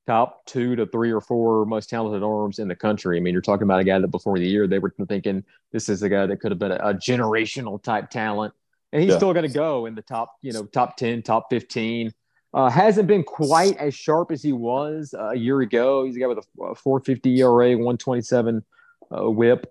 [0.07, 3.17] top two to three or four most talented arms in the country.
[3.17, 5.89] I mean, you're talking about a guy that before the year they were thinking this
[5.89, 8.53] is a guy that could have been a, a generational type talent
[8.93, 9.17] and he's yeah.
[9.17, 12.13] still going to go in the top, you know, top 10, top 15.
[12.53, 16.05] Uh, hasn't been quite as sharp as he was uh, a year ago.
[16.05, 18.63] He's a guy with a 450 ERA, 127
[19.09, 19.65] uh, whip.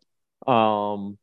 [0.49, 1.17] Um,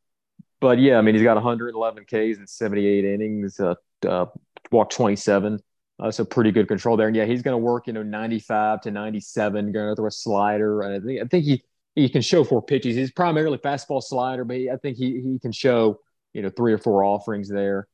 [0.61, 3.75] but yeah, I mean, he's got 111 Ks in 78 innings, uh,
[4.07, 4.27] uh,
[4.71, 5.59] walked 27.
[5.99, 7.07] Uh, so pretty good control there.
[7.07, 10.11] And yeah, he's going to work, you know, 95 to 97, going to throw a
[10.11, 10.83] slider.
[10.83, 11.63] And I think, I think he,
[11.95, 12.95] he can show four pitches.
[12.95, 15.99] He's primarily fastball slider, but he, I think he, he can show
[16.33, 17.87] you know, three or four offerings there.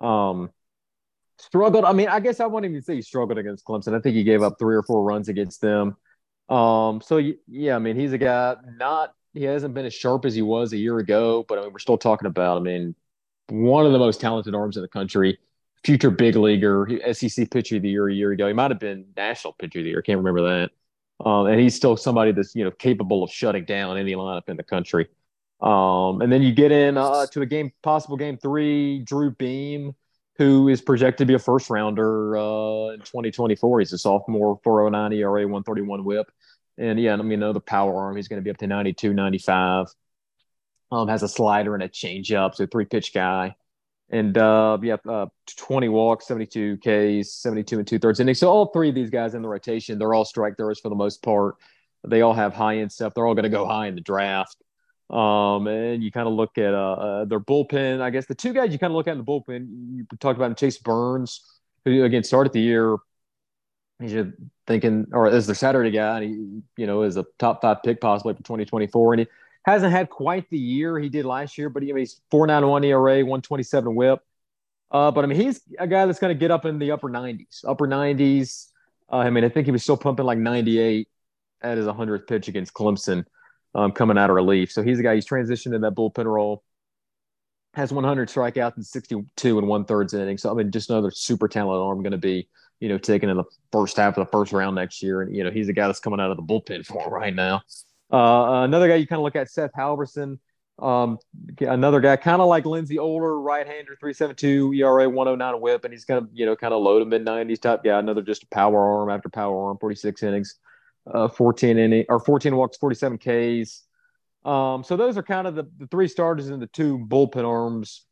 [0.00, 0.50] Um,
[1.38, 1.84] struggled.
[1.84, 3.94] I mean, I guess I wouldn't even say he struggled against Clemson.
[3.94, 5.96] I think he gave up three or four runs against them.
[6.48, 10.34] Um, so yeah, I mean, he's a guy not he hasn't been as sharp as
[10.34, 12.56] he was a year ago, but I mean, we're still talking about.
[12.56, 12.94] I mean,
[13.48, 15.38] one of the most talented arms in the country,
[15.84, 18.48] future big leaguer, SEC pitcher of the year a year ago.
[18.48, 20.02] He might have been national pitcher of the year.
[20.02, 20.70] Can't remember that.
[21.24, 24.56] Um, and he's still somebody that's you know capable of shutting down any lineup in
[24.56, 25.08] the country.
[25.62, 29.94] Um, and then you get in uh, to a game, possible game three, Drew Beam,
[30.38, 33.80] who is projected to be a first rounder uh, in 2024.
[33.80, 36.30] He's a sophomore, 409 ERA, 131 whip.
[36.78, 38.16] And yeah, I mean, another power arm.
[38.16, 39.88] He's going to be up to 92, 95.
[40.92, 43.54] Um, has a slider and a changeup, so three pitch guy.
[44.08, 48.40] And uh, yeah, uh, 20 walks, 72 Ks, 72 and two thirds innings.
[48.40, 50.96] So all three of these guys in the rotation, they're all strike throwers for the
[50.96, 51.56] most part.
[52.08, 53.14] They all have high end stuff.
[53.14, 54.56] They're all going to go high in the draft.
[55.10, 58.00] Um, and you kind of look at uh, their bullpen.
[58.00, 60.38] I guess the two guys you kind of look at in the bullpen, you talked
[60.38, 61.44] about Chase Burns,
[61.84, 62.96] who again started the year.
[63.98, 64.14] He's
[64.66, 68.00] thinking, or as their Saturday guy, and he, you know, is a top five pick
[68.00, 69.14] possibly for 2024.
[69.14, 69.28] And he
[69.64, 73.16] hasn't had quite the year he did last year, but I mean, he's 4.91 ERA,
[73.24, 74.20] 127 whip.
[74.92, 77.08] Uh, but I mean, he's a guy that's going to get up in the upper
[77.08, 78.68] 90s, upper 90s.
[79.12, 81.08] Uh, I mean, I think he was still pumping like 98
[81.62, 83.24] at his 100th pitch against Clemson
[83.74, 84.72] um, coming out of relief.
[84.72, 86.62] So he's a guy he's transitioned in that bullpen role.
[87.74, 90.42] Has 100 strikeouts and 62 and one thirds innings.
[90.42, 92.48] So I mean, just another super talented arm going to be,
[92.80, 95.22] you know, taken in the first half of the first round next year.
[95.22, 97.62] And you know, he's a guy that's coming out of the bullpen for right now.
[98.12, 100.38] Uh, another guy you kind of look at, Seth Halvorsen.
[100.80, 101.18] Um,
[101.60, 106.18] another guy kind of like Lindsey older right-hander, 372 ERA, 109 whip, and he's kind
[106.18, 107.98] of, you know, kind of low to mid 90s type guy.
[107.98, 110.56] Another just a power arm after power arm, 46 innings,
[111.06, 113.84] uh, 14 inning or 14 walks, 47 Ks.
[114.44, 118.04] Um, so those are kind of the, the three starters and the two bullpen arms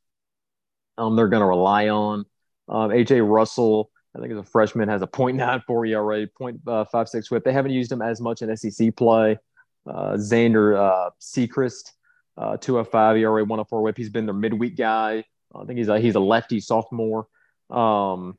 [0.98, 2.27] um, they're going to rely on.
[2.68, 7.44] Um, AJ Russell, I think as a freshman, has a 0.94 ERA, 0.56 whip.
[7.44, 9.38] They haven't used him as much in SEC play.
[9.87, 11.92] Uh, Xander uh, Sechrist,
[12.37, 13.96] uh, 205 ERA, 104 whip.
[13.96, 15.24] He's been their midweek guy.
[15.55, 17.27] I think he's a, he's a lefty sophomore.
[17.70, 18.37] Um,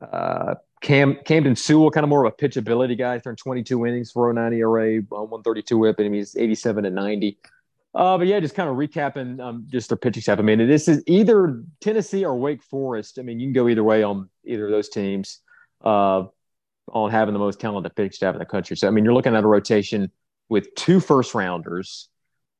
[0.00, 4.58] uh, Cam Camden Sewell, kind of more of a pitchability guy, turned 22 innings, 409
[4.58, 7.38] ERA, uh, 132 whip, and he's 87 and 90.
[7.94, 10.38] Uh, but yeah, just kind of recapping um, just their pitching staff.
[10.38, 13.18] I mean, this is either Tennessee or Wake Forest.
[13.18, 15.40] I mean, you can go either way on either of those teams
[15.82, 16.24] uh,
[16.92, 18.76] on having the most talented pitching staff in the country.
[18.76, 20.10] So, I mean, you're looking at a rotation
[20.50, 22.08] with two first rounders,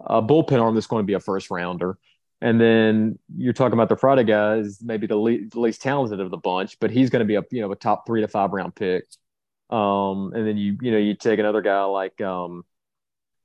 [0.00, 1.98] a bullpen arm that's going to be a first rounder.
[2.40, 6.31] And then you're talking about the Friday guys, maybe the, le- the least talented of
[6.31, 8.53] the bunch, but he's going to be a you know a top three to five
[8.53, 9.05] round pick.
[9.70, 12.64] Um, and then you you know you take another guy like um,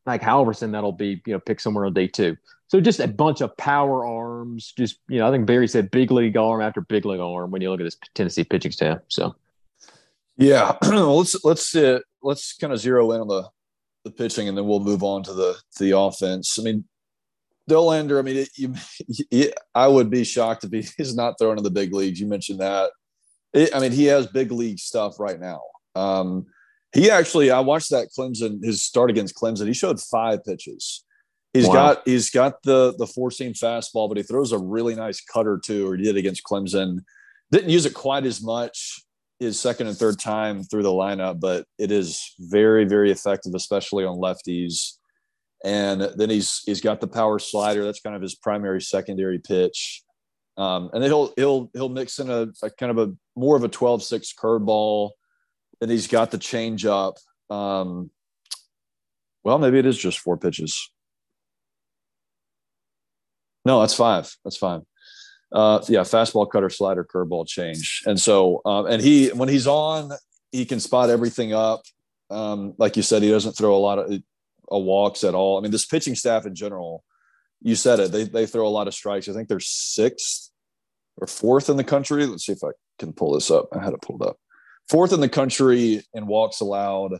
[0.05, 2.37] like Halvorsen that'll be you know pick somewhere on day two.
[2.67, 4.73] So just a bunch of power arms.
[4.77, 7.61] Just you know I think Barry said big league arm after big league arm when
[7.61, 8.99] you look at this Tennessee pitching staff.
[9.07, 9.35] So
[10.37, 13.49] yeah, let's let's uh, let's kind of zero in on the
[14.03, 16.57] the pitching, and then we'll move on to the to the offense.
[16.59, 16.85] I mean,
[17.69, 18.19] Dollander.
[18.19, 18.75] I mean, it, you,
[19.31, 22.19] it, I would be shocked if he, he's not thrown in the big leagues.
[22.19, 22.91] You mentioned that.
[23.53, 25.61] It, I mean, he has big league stuff right now.
[25.95, 26.45] Um,
[26.93, 29.67] he actually, I watched that Clemson his start against Clemson.
[29.67, 31.03] He showed five pitches.
[31.53, 31.73] He's wow.
[31.73, 35.59] got he's got the the four seam fastball, but he throws a really nice cutter
[35.63, 36.99] too, or he did against Clemson.
[37.51, 39.03] Didn't use it quite as much
[39.41, 44.05] his second and third time through the lineup, but it is very, very effective, especially
[44.05, 44.97] on lefties.
[45.63, 47.83] And then he's he's got the power slider.
[47.83, 50.03] That's kind of his primary secondary pitch.
[50.57, 53.63] Um, and then he'll he'll he'll mix in a, a kind of a more of
[53.63, 55.11] a 12-6 curveball.
[55.81, 57.15] And he's got the change up.
[57.49, 58.11] Um,
[59.43, 60.91] well, maybe it is just four pitches.
[63.65, 64.35] No, that's five.
[64.43, 64.81] That's five
[65.51, 68.03] uh, yeah, fastball, cutter, slider, curveball, change.
[68.05, 70.11] And so, um, and he when he's on,
[70.51, 71.81] he can spot everything up.
[72.29, 74.21] Um, like you said, he doesn't throw a lot of
[74.71, 75.57] uh, walks at all.
[75.57, 77.03] I mean, this pitching staff in general,
[77.61, 79.29] you said it, they they throw a lot of strikes.
[79.29, 80.51] I think they're sixth
[81.17, 82.25] or fourth in the country.
[82.25, 83.67] Let's see if I can pull this up.
[83.73, 84.37] I had it pulled up.
[84.89, 87.19] Fourth in the country in walks allowed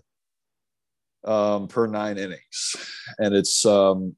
[1.25, 2.75] um, per nine innings,
[3.19, 4.15] and it's um,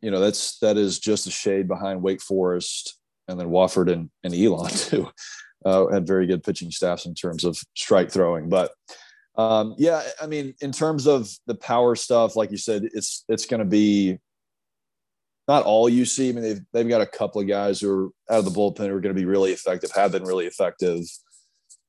[0.00, 4.10] you know that's that is just a shade behind Wake Forest and then Wofford and,
[4.24, 5.08] and Elon too
[5.64, 8.48] uh, had very good pitching staffs in terms of strike throwing.
[8.48, 8.72] But
[9.36, 13.46] um, yeah, I mean, in terms of the power stuff, like you said, it's it's
[13.46, 14.18] going to be
[15.48, 16.28] not all you see.
[16.28, 18.88] I mean, they've they've got a couple of guys who are out of the bullpen
[18.88, 21.00] who are going to be really effective, have been really effective,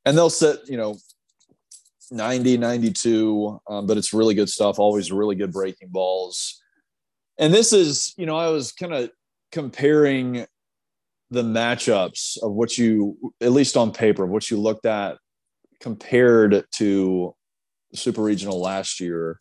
[0.06, 0.95] and they'll sit, you know,
[2.12, 4.79] 90, 92, um, but it's really good stuff.
[4.79, 6.62] Always really good breaking balls.
[7.38, 9.10] And this is, you know, I was kind of
[9.51, 10.45] comparing
[11.32, 15.17] the matchups of what you, at least on paper, of what you looked at
[15.84, 17.36] compared to
[17.93, 19.38] Super Regional last year,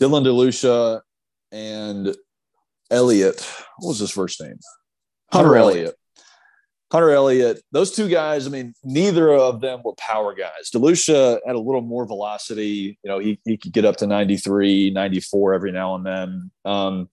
[0.00, 1.00] Dylan DeLucia
[1.50, 2.16] and
[2.90, 3.46] Elliot,
[3.78, 4.58] what was his first name?
[5.32, 5.76] Hunter, Hunter Elliott.
[5.76, 5.94] Elliott.
[6.92, 7.62] Hunter Elliott.
[7.72, 8.46] Those two guys.
[8.46, 10.70] I mean, neither of them were power guys.
[10.72, 12.96] DeLucia had a little more velocity.
[13.02, 16.50] You know, he, he could get up to 93, 94 every now and then.
[16.64, 17.08] Um,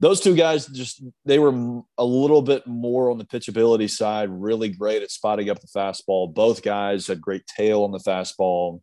[0.00, 4.70] those two guys just they were a little bit more on the pitchability side really
[4.70, 6.32] great at spotting up the fastball.
[6.32, 8.80] Both guys had great tail on the fastball.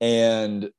[0.00, 0.70] And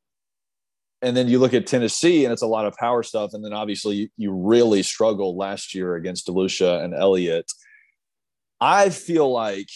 [1.01, 3.33] and then you look at tennessee and it's a lot of power stuff.
[3.33, 7.51] And then obviously you, you really struggled last year against delucia and elliott.
[8.61, 9.69] I feel like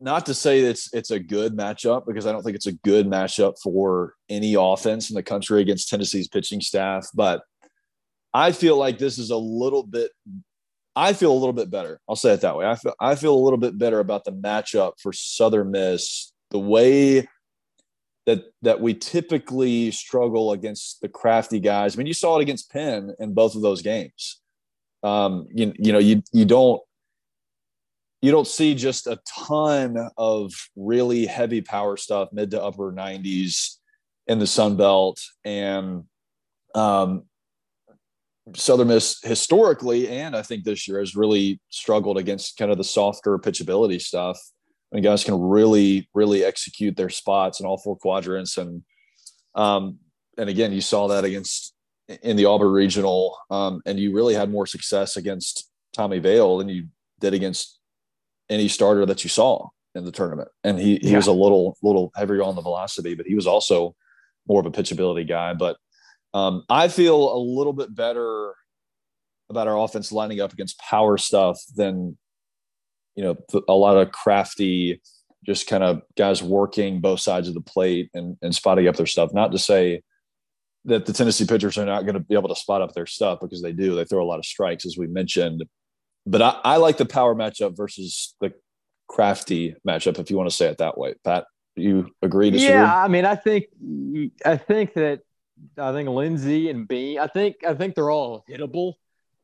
[0.00, 3.06] not to say it's it's a good matchup because i don't think it's a good
[3.06, 7.42] matchup for any offense in the country against tennessee's pitching staff but
[8.32, 10.10] I feel like this is a little bit.
[10.96, 12.00] I feel a little bit better.
[12.08, 12.66] I'll say it that way.
[12.66, 16.32] I feel I feel a little bit better about the matchup for Southern Miss.
[16.50, 17.28] The way
[18.26, 21.94] that that we typically struggle against the crafty guys.
[21.94, 24.40] I mean, you saw it against Penn in both of those games.
[25.02, 26.80] Um, you, you know, you you don't
[28.22, 33.76] you don't see just a ton of really heavy power stuff, mid to upper 90s
[34.26, 35.20] in the Sun Belt.
[35.44, 36.04] And
[36.74, 37.24] um,
[38.54, 42.84] Southern Miss historically, and I think this year has really struggled against kind of the
[42.84, 44.38] softer pitchability stuff.
[44.92, 48.58] And guys can really, really execute their spots in all four quadrants.
[48.58, 48.82] And
[49.54, 49.98] um,
[50.36, 51.74] and again, you saw that against
[52.22, 56.68] in the Auburn regional, um, and you really had more success against Tommy Vail than
[56.68, 56.88] you
[57.20, 57.78] did against
[58.48, 60.48] any starter that you saw in the tournament.
[60.64, 61.16] And he he yeah.
[61.16, 63.94] was a little little heavier on the velocity, but he was also
[64.48, 65.54] more of a pitchability guy.
[65.54, 65.76] But
[66.34, 68.54] um, I feel a little bit better
[69.48, 72.16] about our offense lining up against power stuff than
[73.16, 73.36] you know
[73.68, 75.00] a lot of crafty
[75.44, 79.06] just kind of guys working both sides of the plate and, and spotting up their
[79.06, 79.32] stuff.
[79.32, 80.02] Not to say
[80.84, 83.40] that the tennessee pitchers are not going to be able to spot up their stuff
[83.40, 83.94] because they do.
[83.94, 85.64] They throw a lot of strikes as we mentioned.
[86.26, 88.52] But I, I like the power matchup versus the
[89.08, 91.14] crafty matchup if you want to say it that way.
[91.24, 92.74] Pat you agree disagree?
[92.74, 93.64] yeah i mean i think
[94.44, 95.20] i think that
[95.78, 98.94] i think lindsey and b i think i think they're all hittable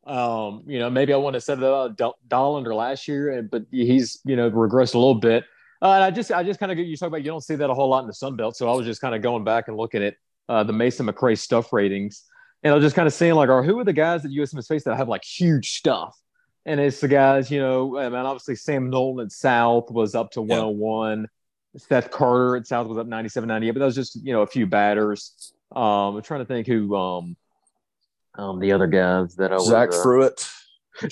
[0.07, 1.96] um, you know, maybe I want to set it up
[2.29, 5.44] Dollander last year, but he's you know regressed a little bit.
[5.83, 7.68] Uh, and I just I just kind of you talk about you don't see that
[7.68, 9.66] a whole lot in the Sun Belt, so I was just kind of going back
[9.66, 10.14] and looking at
[10.48, 12.22] uh, the Mason McRae stuff ratings,
[12.62, 14.55] and I was just kind of seeing like, are who are the guys that USM
[14.55, 16.16] has faced that have like huge stuff?
[16.64, 20.33] And it's the guys, you know, I mean, obviously Sam Knowlton at South was up
[20.33, 21.20] to 101.
[21.20, 21.26] Yeah.
[21.79, 24.46] Seth Carter at South was up 97, 98, but that was just, you know, a
[24.48, 25.52] few batters.
[25.74, 27.37] Um, I'm trying to think who, um,
[28.35, 30.50] um, the other guys that I Zach was, uh, Fruitt.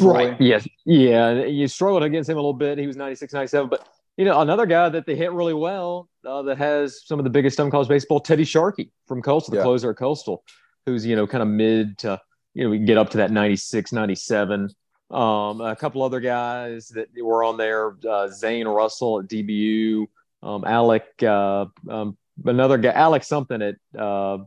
[0.01, 0.41] Right.
[0.41, 0.67] Yes.
[0.85, 1.45] Yeah.
[1.45, 2.79] You struggled against him a little bit.
[2.79, 3.69] He was 96, 97.
[3.69, 3.87] But,
[4.17, 7.31] you know, another guy that they hit really well uh, that has some of the
[7.31, 9.63] biggest stump calls baseball, Teddy Sharkey from Coastal, the yeah.
[9.63, 10.43] closer at Coastal,
[10.87, 12.21] who's, you know, kind of mid to,
[12.55, 14.71] you know, we can get up to that 96, 97.
[15.11, 20.07] Um, a couple other guys that were on there, uh, Zane Russell at DBU,
[20.43, 24.39] um, Alec, uh, um, another guy, Alex something at, uh,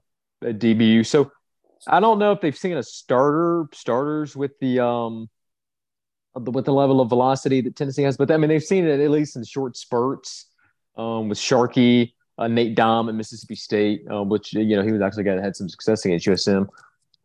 [0.43, 1.05] at DBU.
[1.05, 1.31] So,
[1.85, 5.29] I don't know if they've seen a starter starters with the um
[6.33, 9.11] with the level of velocity that Tennessee has, but I mean they've seen it at
[9.11, 10.47] least in short spurts
[10.95, 15.01] um, with Sharkey, uh, Nate Dohm at Mississippi State, uh, which you know he was
[15.01, 16.67] actually that had some success against USM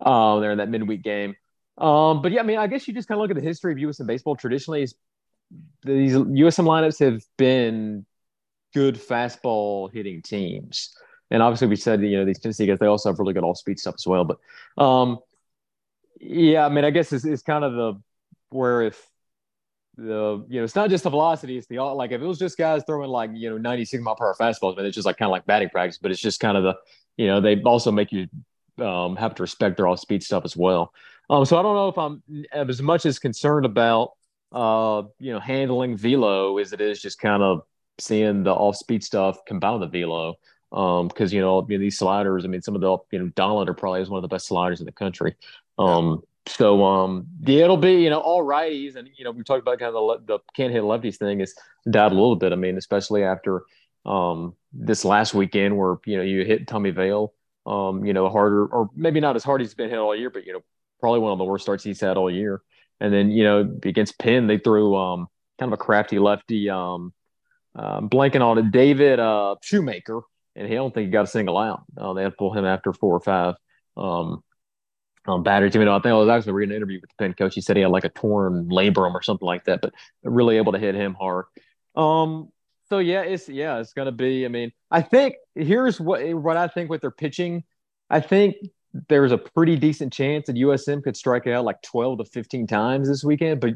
[0.00, 1.34] uh, there in that midweek game.
[1.78, 3.72] Um, but yeah, I mean I guess you just kind of look at the history
[3.72, 4.36] of USM baseball.
[4.36, 4.86] Traditionally,
[5.84, 8.06] these USM lineups have been
[8.74, 10.94] good fastball hitting teams.
[11.30, 13.56] And obviously, we said you know these Tennessee guys they also have really good off
[13.56, 14.24] speed stuff as well.
[14.24, 14.38] But
[14.82, 15.18] um,
[16.20, 17.94] yeah, I mean, I guess it's, it's kind of the
[18.50, 19.08] where if
[19.96, 22.58] the you know it's not just the velocity, it's the like if it was just
[22.58, 25.28] guys throwing like you know 96 mile per hour fastballs, but it's just like kind
[25.28, 25.98] of like batting practice.
[25.98, 26.74] But it's just kind of the
[27.16, 28.28] you know they also make you
[28.84, 30.92] um, have to respect their off speed stuff as well.
[31.30, 34.12] Um, so I don't know if I'm as much as concerned about
[34.52, 37.62] uh, you know handling velo as it is just kind of
[38.02, 40.34] seeing the off speed stuff combined with the velo.
[40.72, 43.30] Um, because you know, you know, these sliders, I mean, some of the you know,
[43.36, 45.36] Dollander probably is one of the best sliders in the country.
[45.78, 49.62] Um, so um, yeah, it'll be you know all righties, and you know we talked
[49.62, 51.54] about kind of the, the can't hit lefties thing is
[51.90, 52.52] died a little bit.
[52.52, 53.62] I mean, especially after
[54.04, 57.32] um this last weekend where you know you hit Tommy Vail,
[57.66, 60.30] um, you know harder or maybe not as hard as he's been hit all year,
[60.30, 60.62] but you know
[61.00, 62.62] probably one of the worst starts he's had all year.
[63.00, 65.28] And then you know against Penn they threw um
[65.60, 67.12] kind of a crafty lefty um
[67.74, 70.22] uh, blanking on it, David uh, Shoemaker
[70.54, 71.84] and he don't think he got a single out.
[71.96, 73.54] Uh, they had to pull him after four or five
[73.96, 74.42] um,
[75.26, 75.74] um, batteries.
[75.74, 77.54] You know, I think I was actually reading an interview with the Penn coach.
[77.54, 80.72] He said he had like a torn labrum or something like that, but really able
[80.72, 81.46] to hit him hard.
[81.94, 82.50] Um,
[82.88, 84.44] so yeah, it's yeah, it's gonna be.
[84.44, 87.64] I mean, I think here's what what I think with their pitching.
[88.10, 88.56] I think
[89.08, 93.08] there's a pretty decent chance that USM could strike out like 12 to 15 times
[93.08, 93.72] this weekend, but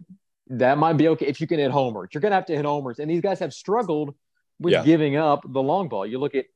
[0.48, 2.10] that might be okay if you can hit homers.
[2.12, 4.14] You're gonna have to hit homers, and these guys have struggled
[4.58, 4.82] with yeah.
[4.82, 6.06] giving up the long ball.
[6.06, 6.46] You look at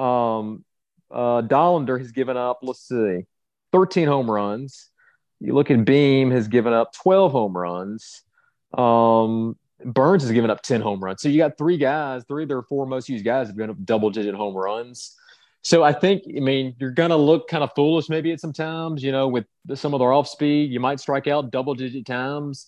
[0.00, 0.64] um,
[1.10, 3.26] uh, Dollander has given up, let's see,
[3.72, 4.90] 13 home runs.
[5.40, 8.22] You look at Beam has given up 12 home runs.
[8.76, 11.22] Um, Burns has given up 10 home runs.
[11.22, 13.84] So you got three guys, three of their four most used guys have given up
[13.84, 15.16] double digit home runs.
[15.62, 18.52] So I think, I mean, you're going to look kind of foolish maybe at some
[18.52, 20.70] times, you know, with some of their off speed.
[20.70, 22.66] You might strike out double digit times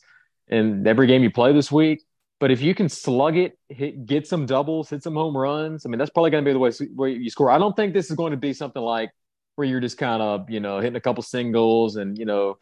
[0.49, 2.03] in every game you play this week.
[2.41, 5.89] But if you can slug it, hit, get some doubles, hit some home runs, I
[5.89, 7.51] mean, that's probably going to be the way, way you score.
[7.51, 9.13] I don't think this is going to be something like
[9.57, 12.59] where you're just kind of you know hitting a couple singles and you know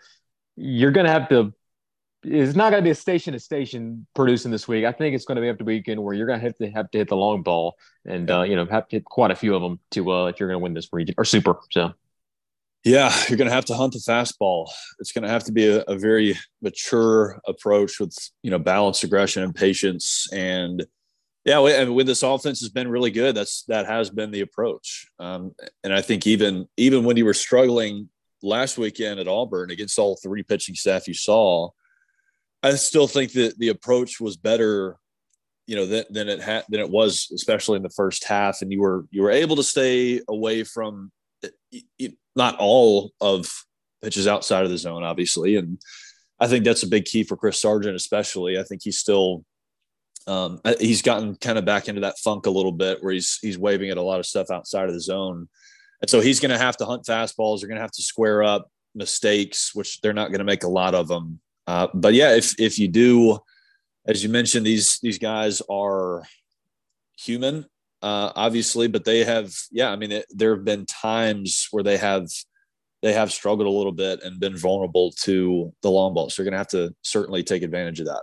[0.56, 1.52] you're going to have to
[2.22, 4.84] it's not going to be a station to station producing this week.
[4.84, 6.70] I think it's going to be up to weekend where you're going to have to
[6.70, 9.34] have to hit the long ball and uh, you know have to hit quite a
[9.34, 11.56] few of them to uh, if you're going to win this region or super.
[11.70, 11.94] So
[12.84, 14.70] yeah, you're going to have to hunt the fastball.
[14.98, 19.04] It's going to have to be a, a very mature approach with you know balanced
[19.04, 20.26] aggression and patience.
[20.32, 20.86] And
[21.44, 23.34] yeah, and with this offense has been really good.
[23.34, 25.06] That's that has been the approach.
[25.18, 25.52] Um,
[25.84, 28.08] and I think even even when you were struggling
[28.42, 31.68] last weekend at Auburn against all three pitching staff you saw
[32.62, 34.96] I still think that the approach was better,
[35.66, 38.60] you know, than, than it had than it was, especially in the first half.
[38.60, 41.10] And you were you were able to stay away from
[42.36, 43.46] not all of
[44.02, 45.56] pitches outside of the zone, obviously.
[45.56, 45.80] And
[46.38, 48.58] I think that's a big key for Chris Sargent, especially.
[48.58, 49.44] I think he's still
[50.26, 53.58] um, he's gotten kind of back into that funk a little bit where he's he's
[53.58, 55.48] waving at a lot of stuff outside of the zone.
[56.00, 57.60] And so he's going to have to hunt fastballs.
[57.60, 60.68] They're going to have to square up mistakes, which they're not going to make a
[60.68, 63.38] lot of them uh, but yeah, if if you do,
[64.04, 66.24] as you mentioned, these these guys are
[67.16, 67.64] human,
[68.02, 69.90] uh, obviously, but they have yeah.
[69.90, 72.28] I mean, it, there have been times where they have
[73.02, 76.30] they have struggled a little bit and been vulnerable to the long ball.
[76.30, 78.22] So you're going to have to certainly take advantage of that.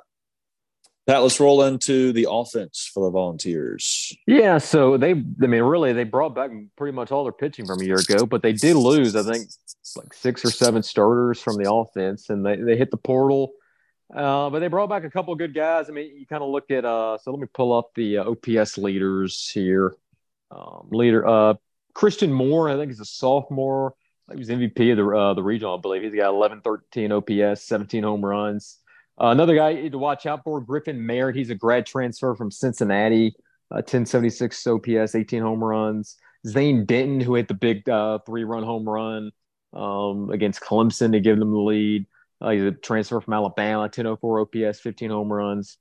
[1.07, 4.13] Pat, let's roll into the offense for the Volunteers.
[4.27, 7.79] Yeah, so they, I mean, really, they brought back pretty much all their pitching from
[7.79, 9.47] a year ago, but they did lose, I think,
[9.95, 13.53] like six or seven starters from the offense, and they, they hit the portal.
[14.13, 15.89] Uh, but they brought back a couple of good guys.
[15.89, 18.31] I mean, you kind of look at, uh, so let me pull up the uh,
[18.31, 19.95] OPS leaders here.
[20.49, 21.55] Um, leader, uh,
[21.93, 23.95] Christian Moore, I think he's a sophomore.
[24.31, 26.03] He was MVP of the, uh, the regional, I believe.
[26.03, 28.79] He's got 11, 13 OPS, 17 home runs.
[29.19, 31.35] Uh, another guy to watch out for, Griffin Merritt.
[31.35, 33.35] He's a grad transfer from Cincinnati,
[33.71, 36.17] uh, 1076 OPS, 18 home runs.
[36.45, 39.31] Zane Denton, who hit the big uh, three run home run
[39.73, 42.05] um, against Clemson to give them the lead.
[42.41, 45.77] Uh, he's a transfer from Alabama, 1004 OPS, 15 home runs.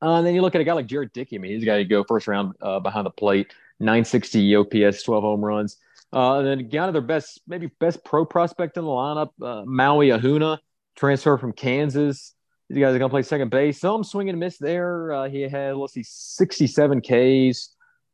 [0.00, 1.36] Uh, and then you look at a guy like Jared Dickey.
[1.36, 5.22] I mean, he's guy to go first round uh, behind the plate, 960 OPS, 12
[5.22, 5.76] home runs.
[6.12, 9.30] and then kind of their best, maybe best pro prospect in the lineup,
[9.66, 10.58] Maui Ahuna
[10.96, 12.34] transfer from Kansas.
[12.68, 13.80] These guys are going to play second base.
[13.80, 15.12] Some swing and miss there.
[15.12, 17.68] Uh, he had, let's see, 67 Ks.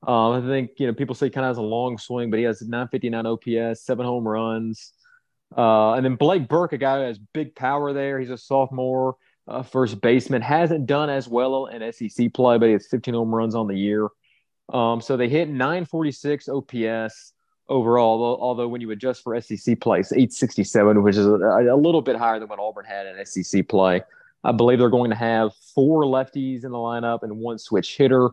[0.07, 2.61] I think, you know, people say kind of has a long swing, but he has
[2.63, 4.93] 959 OPS, seven home runs.
[5.57, 8.21] Uh, and then Blake Burke, a guy who has big power there.
[8.21, 10.43] He's a sophomore, uh, first baseman.
[10.43, 13.77] Hasn't done as well in SEC play, but he has 15 home runs on the
[13.77, 14.09] year.
[14.73, 17.33] Um, so they hit 946 OPS
[17.69, 18.39] overall.
[18.41, 22.17] Although when you adjust for SEC play, it's 867, which is a, a, little bit
[22.17, 24.03] higher than what Auburn had in SEC play.
[24.45, 28.31] I believe they're going to have four lefties in the lineup and one switch hitter.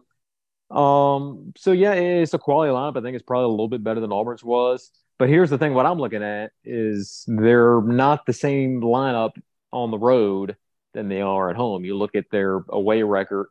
[0.70, 2.98] Um, so yeah, it's a quality lineup.
[2.98, 4.92] I think it's probably a little bit better than Auburn's was.
[5.18, 9.32] But here's the thing: what I'm looking at is they're not the same lineup
[9.72, 10.58] on the road
[10.94, 11.86] than they are at home.
[11.86, 13.48] You look at their away record;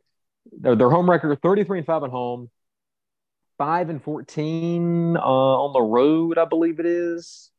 [0.53, 2.51] their, their home record 33 and five at home,
[3.59, 7.51] five and fourteen uh, on the road, I believe it is.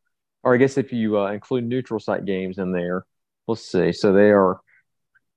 [0.44, 3.06] Or I guess if you uh, include neutral site games in there,
[3.48, 3.92] let's see.
[3.92, 4.60] So they are,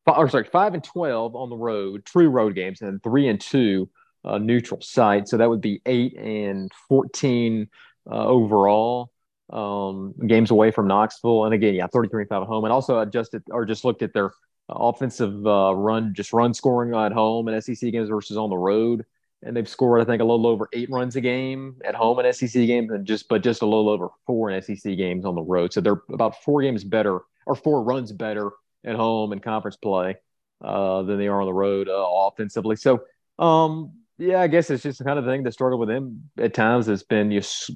[0.06, 3.88] or sorry, five and twelve on the road, true road games, and three and two
[4.24, 5.26] uh, neutral site.
[5.28, 7.68] So that would be eight and fourteen
[8.10, 9.10] uh, overall
[9.50, 11.44] um, games away from Knoxville.
[11.44, 12.64] And again, yeah, thirty-three and five at home.
[12.64, 14.32] And also adjusted or just looked at their
[14.68, 19.04] offensive uh, run, just run scoring at home in SEC games versus on the road
[19.42, 22.32] and they've scored I think a little over eight runs a game at home in
[22.32, 25.42] SEC games, and just but just a little over four in SEC games on the
[25.42, 25.72] road.
[25.72, 28.50] So they're about four games better or four runs better
[28.84, 30.16] at home in conference play
[30.62, 32.76] uh, than they are on the road uh, offensively.
[32.76, 33.02] So
[33.38, 36.54] um, yeah, I guess it's just the kind of thing that struggle with them at
[36.54, 37.70] times It's been just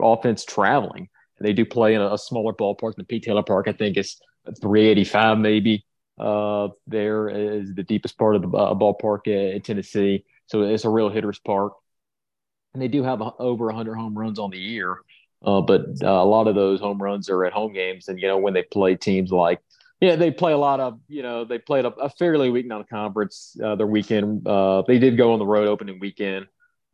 [0.00, 1.08] offense traveling.
[1.40, 3.68] They do play in a, a smaller ballpark than Pete Taylor Park.
[3.68, 4.20] I think it's
[4.60, 5.84] 385 maybe.
[6.18, 10.24] Uh, there is the deepest part of the uh, ballpark in Tennessee.
[10.46, 11.74] So it's a real hitter's park.
[12.74, 14.98] And they do have over 100 home runs on the year.
[15.44, 18.08] Uh, but uh, a lot of those home runs are at home games.
[18.08, 19.60] And, you know, when they play teams like,
[20.00, 22.84] yeah, they play a lot of, you know, they played a, a fairly weak non
[22.84, 24.46] conference uh, their weekend.
[24.46, 26.46] Uh, they did go on the road opening weekend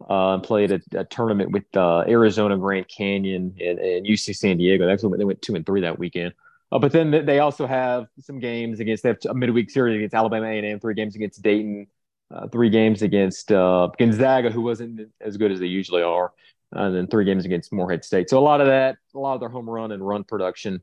[0.09, 4.89] uh, played a, a tournament with uh, Arizona Grand Canyon and, and UC San Diego.
[4.89, 6.35] Actually, they went two and three that weekend.
[6.73, 10.15] Uh, but then they also have some games against they have a midweek series against
[10.15, 11.87] Alabama A&M, three games against Dayton,
[12.35, 16.33] uh, three games against uh, Gonzaga, who wasn't as good as they usually are,
[16.73, 18.29] and then three games against Morehead State.
[18.29, 20.83] So a lot of that, a lot of their home run and run production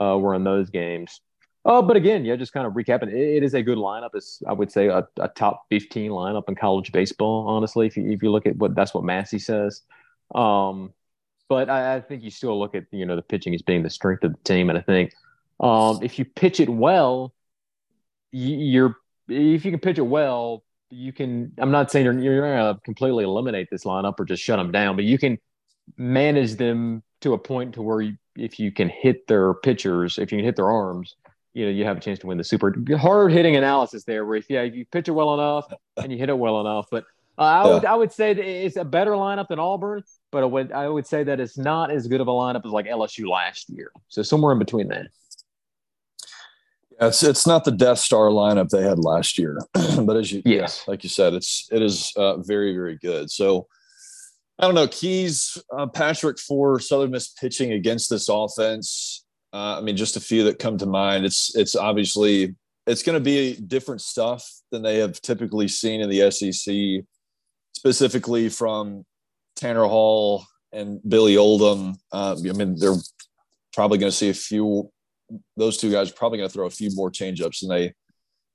[0.00, 1.20] uh, were in those games.
[1.66, 4.10] Oh, but again, yeah, just kind of recapping, it, it is a good lineup.
[4.14, 7.48] It's I would say a, a, top 15 lineup in college baseball.
[7.48, 9.82] Honestly, if you if you look at what that's what Massey says.
[10.34, 10.92] Um,
[11.48, 13.90] but I, I, think you still look at you know the pitching as being the
[13.90, 15.14] strength of the team, and I think
[15.60, 17.32] um, if you pitch it well,
[18.30, 18.96] you're
[19.28, 21.52] if you can pitch it well, you can.
[21.58, 24.96] I'm not saying you're, you're to completely eliminate this lineup or just shut them down,
[24.96, 25.38] but you can
[25.96, 30.30] manage them to a point to where you, if you can hit their pitchers, if
[30.32, 31.16] you can hit their arms,
[31.54, 34.26] you know you have a chance to win the super hard hitting analysis there.
[34.26, 37.04] Where if yeah, you pitch it well enough and you hit it well enough, but
[37.38, 40.72] uh, I would I would say it's a better lineup than Auburn, but I would
[40.72, 43.70] I would say that it's not as good of a lineup as like LSU last
[43.70, 43.90] year.
[44.08, 45.06] So somewhere in between that.
[47.00, 50.42] Yeah, it's it's not the Death Star lineup they had last year, but as you
[50.44, 53.30] yes, yeah, like you said, it's it is uh, very very good.
[53.30, 53.66] So
[54.58, 59.23] I don't know keys uh, Patrick for Southern Miss pitching against this offense.
[59.54, 61.24] Uh, I mean, just a few that come to mind.
[61.24, 62.56] It's it's obviously
[62.88, 67.04] it's going to be different stuff than they have typically seen in the SEC,
[67.72, 69.04] specifically from
[69.54, 71.94] Tanner Hall and Billy Oldham.
[72.12, 72.96] Uh, I mean, they're
[73.72, 74.90] probably going to see a few.
[75.56, 77.94] Those two guys are probably going to throw a few more changeups than they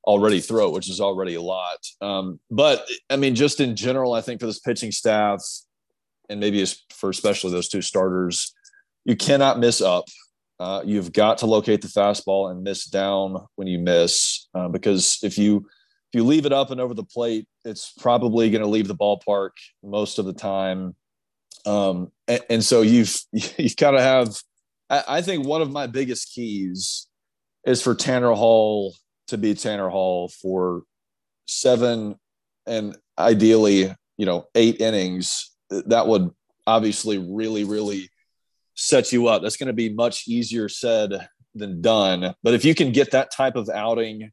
[0.06, 1.78] already throw, which is already a lot.
[2.02, 5.41] Um, but I mean, just in general, I think for this pitching staff,
[6.30, 8.54] and maybe for especially those two starters,
[9.06, 10.06] you cannot miss up.
[10.60, 15.20] Uh, you've got to locate the fastball and miss down when you miss, uh, because
[15.24, 15.66] if you
[16.12, 18.95] if you leave it up and over the plate, it's probably going to leave the
[18.95, 19.51] ballpark
[19.84, 20.95] most of the time.
[21.68, 24.36] Um, and, and, so you've you've got to have.
[24.89, 27.07] I, I think one of my biggest keys
[27.66, 28.95] is for Tanner Hall
[29.28, 30.84] to be Tanner Hall for
[31.45, 32.16] seven
[32.66, 35.51] and ideally, you know, eight innings.
[35.70, 36.32] That would
[36.66, 38.10] obviously really, really
[38.80, 39.41] set you up.
[39.41, 42.34] That's going to be much easier said than done.
[42.43, 44.32] But if you can get that type of outing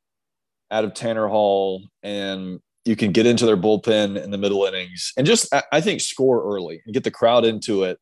[0.71, 5.13] out of Tanner Hall and you can get into their bullpen in the middle innings
[5.17, 7.99] and just, I think, score early and get the crowd into it.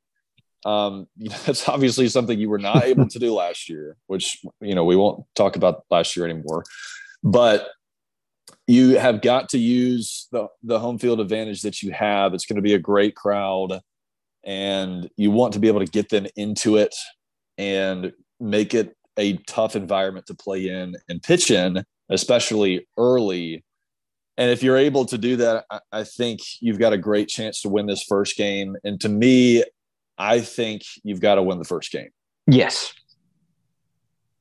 [0.67, 4.39] Um, you know, that's obviously something you were not able to do last year, which,
[4.61, 6.65] you know, we won't talk about last year anymore.
[7.23, 7.69] But
[8.67, 12.35] you have got to use the, the home field advantage that you have.
[12.35, 13.81] It's going to be a great crowd
[14.45, 16.95] and you want to be able to get them into it
[17.59, 23.65] and make it a tough environment to play in and pitch in, especially early.
[24.37, 27.69] And if you're able to do that, I think you've got a great chance to
[27.69, 28.77] win this first game.
[28.83, 29.63] And to me,
[30.19, 32.11] I think you've got to win the first game.
[32.47, 32.93] Yes.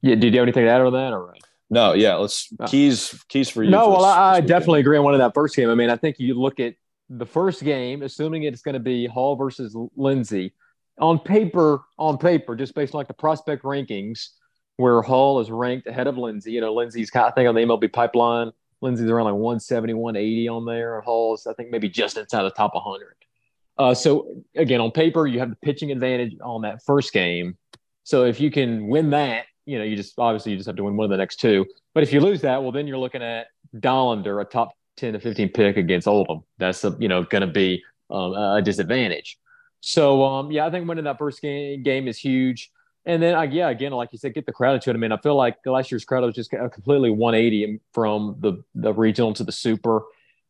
[0.01, 0.15] Yeah.
[0.15, 1.13] Did you have anything to add on that?
[1.13, 1.35] Or
[1.69, 1.93] no?
[1.93, 2.15] Yeah.
[2.15, 3.69] Let's keys keys for you.
[3.69, 3.89] No.
[3.89, 5.69] Well, I, I definitely agree on one of that first game.
[5.69, 6.73] I mean, I think you look at
[7.17, 10.53] the first game, assuming it's going to be Hall versus Lindsey,
[10.99, 14.29] on paper, on paper, just based on like the prospect rankings,
[14.77, 16.51] where Hall is ranked ahead of Lindsey.
[16.51, 18.51] You know, Lindsey's kind of, I think on the MLB pipeline,
[18.81, 22.51] Lindsey's around like 170, 180 on there, and Hall's I think maybe just inside the
[22.51, 23.15] top 100.
[23.77, 27.57] Uh, so again, on paper, you have the pitching advantage on that first game.
[28.03, 30.83] So if you can win that, you know, you just obviously you just have to
[30.83, 31.65] win one of the next two.
[31.93, 35.19] But if you lose that, well, then you're looking at Dollander, a top 10 to
[35.19, 36.43] 15 pick against Oldham.
[36.57, 39.37] That's a, you know going to be um, a disadvantage.
[39.81, 42.71] So um, yeah, I think winning that first game game is huge.
[43.05, 44.93] And then uh, yeah, again, like you said, get the crowd into it.
[44.93, 48.93] I mean, I feel like last year's crowd was just completely 180 from the the
[48.93, 50.03] regional to the super.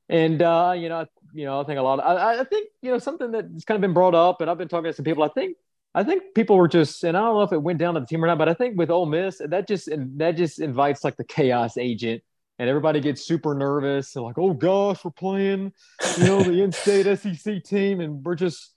[0.10, 2.00] And uh, you know, you know, I think a lot.
[2.00, 4.58] Of, I, I think you know something that's kind of been brought up, and I've
[4.58, 5.24] been talking to some people.
[5.24, 5.58] I think
[5.96, 8.06] I think people were just, and I don't know if it went down to the
[8.06, 11.18] team or not, but I think with Ole Miss, that just that just invites like
[11.18, 12.24] the chaos agent
[12.64, 14.14] and everybody gets super nervous.
[14.14, 15.74] They're like, "Oh gosh, we're playing,
[16.18, 18.72] you know, the in-state SEC team, and we're just,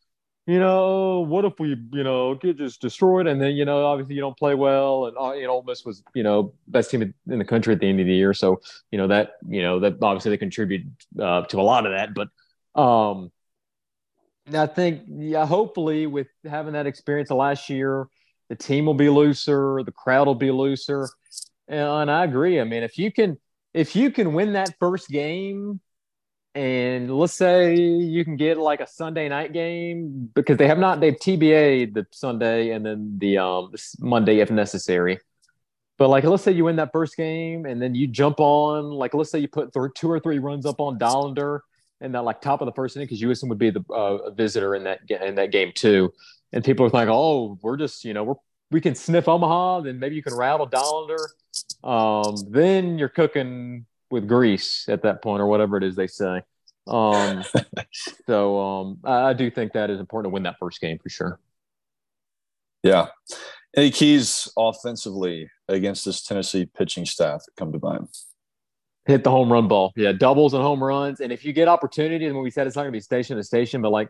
[0.46, 4.16] you know, what if we, you know, get just destroyed?" And then, you know, obviously
[4.16, 7.14] you don't play well, and uh, you know, Ole Miss was, you know, best team
[7.30, 8.60] in the country at the end of the year, so
[8.90, 10.84] you know that, you know, that obviously they contribute
[11.20, 12.28] uh, to a lot of that, but.
[12.80, 13.32] um
[14.54, 18.06] I think, yeah, hopefully, with having that experience last year,
[18.48, 21.08] the team will be looser, the crowd will be looser,
[21.68, 22.60] and I agree.
[22.60, 23.38] I mean, if you can,
[23.76, 25.80] if you can win that first game
[26.54, 31.00] and let's say you can get like a Sunday night game because they have not
[31.00, 35.20] they've TBA the Sunday and then the um Monday if necessary.
[35.98, 39.12] But like let's say you win that first game and then you jump on like
[39.12, 41.60] let's say you put th- two or three runs up on Dollander
[42.00, 44.74] and that like top of the first inning because USM would be the uh, visitor
[44.74, 46.14] in that in that game too.
[46.52, 48.34] And people are like, oh, we're just you know we're
[48.70, 51.18] we can sniff Omaha, then maybe you can rattle Dollander
[51.84, 56.42] um, then you're cooking with grease at that point or whatever it is they say.
[56.86, 57.42] Um,
[58.26, 61.08] so um, I, I, do think that is important to win that first game for
[61.08, 61.40] sure.
[62.82, 63.08] Yeah.
[63.76, 68.08] Any keys offensively against this Tennessee pitching staff that come to mind?
[69.06, 69.92] Hit the home run ball.
[69.96, 71.20] Yeah, doubles and home runs.
[71.20, 73.42] And if you get opportunities, when we said it's not going to be station to
[73.42, 74.08] station, but like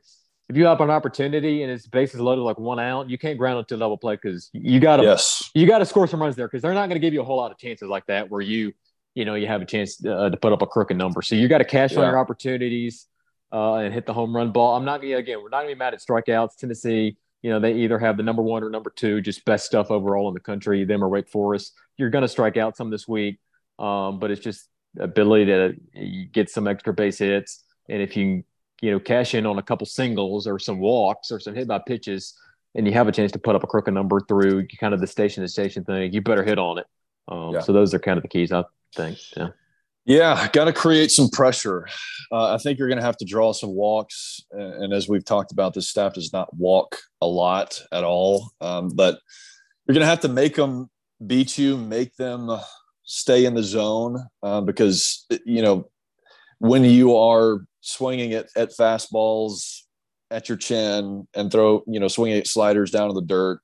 [0.49, 3.59] if you have an opportunity and it's bases loaded like one out, you can't ground
[3.61, 5.51] it to double play because you got to Yes.
[5.55, 7.25] you got to score some runs there because they're not going to give you a
[7.25, 8.73] whole lot of chances like that where you
[9.15, 11.23] you know you have a chance uh, to put up a crooked number.
[11.23, 13.07] So you got to cash on your opportunities
[13.53, 14.77] uh, and hit the home run ball.
[14.77, 15.39] I'm not gonna again.
[15.43, 16.57] We're not gonna be mad at strikeouts.
[16.59, 19.91] Tennessee, you know, they either have the number one or number two, just best stuff
[19.91, 20.85] overall in the country.
[20.85, 21.73] Them or Wake Forest.
[21.97, 23.39] You're gonna strike out some this week,
[23.79, 24.69] um, but it's just
[24.99, 28.45] ability to get some extra base hits, and if you
[28.83, 31.79] you know cash in on a couple singles or some walks or some hit by
[31.79, 32.35] pitches,
[32.75, 35.07] and you have a chance to put up a crooked number through kind of the
[35.07, 36.87] station to station thing, you better hit on it.
[37.29, 37.61] Um, Yeah.
[37.61, 38.65] So those are kind of the keys, I
[38.95, 39.19] think.
[39.37, 39.49] Yeah.
[40.09, 41.89] Yeah, got to create some pressure.
[42.31, 45.25] Uh, I think you're going to have to draw some walks, and, and as we've
[45.25, 48.53] talked about, this staff does not walk a lot at all.
[48.61, 49.19] Um, but
[49.85, 50.89] you're going to have to make them
[51.27, 52.57] beat you, make them
[53.03, 55.91] stay in the zone, uh, because you know
[56.59, 59.83] when you are swinging it at fastballs
[60.31, 63.61] at your chin and throw, you know, swinging at sliders down in the dirt,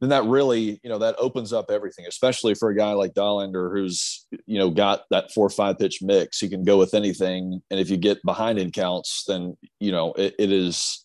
[0.00, 3.72] then that really, you know, that opens up everything, especially for a guy like Dollander
[3.72, 6.38] who's, you know, got that four or five pitch mix.
[6.38, 7.62] He can go with anything.
[7.70, 11.02] And if you get behind in counts, then, you know, it, it is,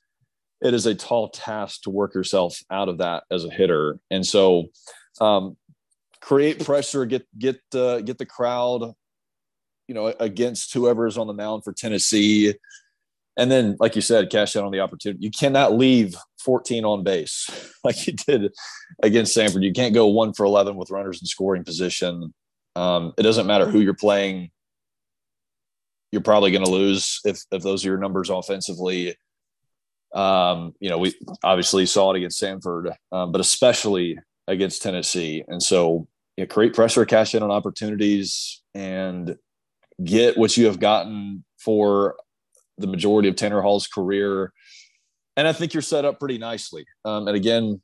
[0.61, 3.97] it is a tall task to work yourself out of that as a hitter.
[4.11, 4.65] And so,
[5.21, 5.55] um,
[6.19, 8.93] create pressure, get, get, uh, get the crowd,
[9.91, 12.53] you know, against whoever is on the mound for Tennessee.
[13.35, 15.21] And then, like you said, cash out on the opportunity.
[15.21, 17.49] You cannot leave 14 on base
[17.83, 18.53] like you did
[19.03, 19.63] against Samford.
[19.63, 22.33] You can't go one for 11 with runners in scoring position.
[22.77, 24.51] Um, it doesn't matter who you're playing.
[26.13, 29.17] You're probably going to lose if, if those are your numbers offensively.
[30.15, 31.13] Um, you know, we
[31.43, 34.17] obviously saw it against Samford, um, but especially
[34.47, 35.43] against Tennessee.
[35.49, 39.35] And so, you know, create pressure, cash in on opportunities, and
[40.03, 42.15] get what you have gotten for
[42.77, 44.53] the majority of Tanner Hall's career.
[45.37, 46.85] And I think you're set up pretty nicely.
[47.05, 47.81] Um, and again,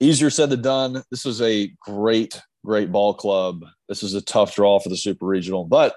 [0.00, 1.02] easier said than done.
[1.10, 3.64] This is a great, great ball club.
[3.88, 5.94] This is a tough draw for the super regional, but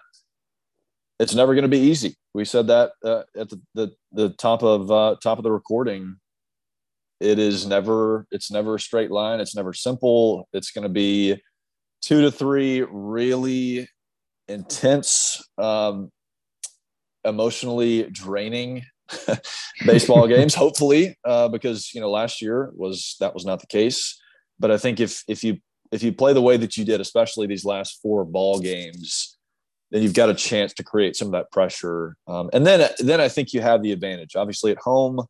[1.19, 2.15] it's never going to be easy.
[2.33, 6.17] We said that uh, at the, the, the top of uh, top of the recording.
[7.19, 9.41] It is never it's never a straight line.
[9.41, 10.47] It's never simple.
[10.53, 11.41] It's going to be
[12.01, 13.89] two to three really
[14.49, 16.11] intense, um,
[17.23, 18.83] emotionally draining
[19.85, 20.55] baseball games.
[20.55, 24.19] Hopefully, uh, because you know last year was that was not the case.
[24.59, 25.57] But I think if if you
[25.91, 29.37] if you play the way that you did, especially these last four ball games,
[29.91, 32.15] then you've got a chance to create some of that pressure.
[32.27, 34.35] Um, and then then I think you have the advantage.
[34.35, 35.21] Obviously at home,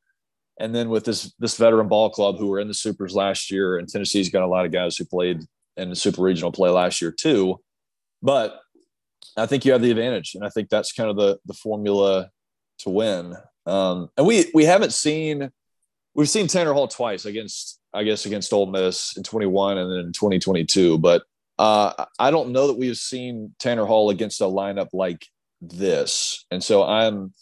[0.60, 3.78] and then with this this veteran ball club who were in the supers last year,
[3.78, 5.42] and Tennessee's got a lot of guys who played
[5.78, 7.60] in the super regional play last year too.
[8.22, 8.60] But
[9.40, 12.30] I think you have the advantage, and I think that's kind of the the formula
[12.80, 13.36] to win.
[13.66, 15.52] Um, and we we haven't seen
[16.16, 20.00] we've seen Tanner Hall twice against I guess against Ole Miss in 21 and then
[20.00, 21.24] in 2022, but
[21.58, 25.26] uh, I don't know that we've seen Tanner Hall against a lineup like
[25.62, 27.34] this, and so I'm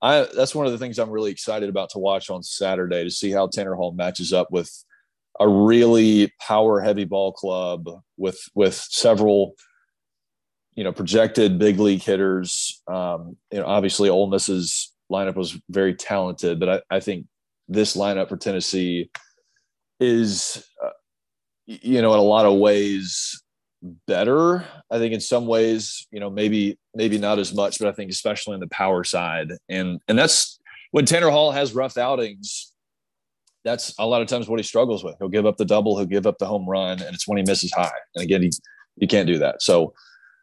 [0.00, 3.10] I that's one of the things I'm really excited about to watch on Saturday to
[3.10, 4.72] see how Tanner Hall matches up with
[5.40, 9.54] a really power heavy ball club with with several
[10.78, 12.80] you know projected big league hitters.
[12.86, 17.26] Um, you know, obviously Ole Miss's lineup was very talented, but I, I think
[17.66, 19.10] this lineup for Tennessee
[19.98, 20.90] is uh,
[21.66, 23.42] you know in a lot of ways
[24.06, 24.64] better.
[24.88, 28.12] I think in some ways, you know, maybe maybe not as much, but I think
[28.12, 30.60] especially on the power side, and and that's
[30.92, 32.72] when Tanner Hall has rough outings.
[33.64, 35.16] That's a lot of times what he struggles with.
[35.18, 37.42] He'll give up the double, he'll give up the home run, and it's when he
[37.42, 37.90] misses high.
[38.14, 38.52] And again, he
[38.94, 39.60] you can't do that.
[39.60, 39.92] So,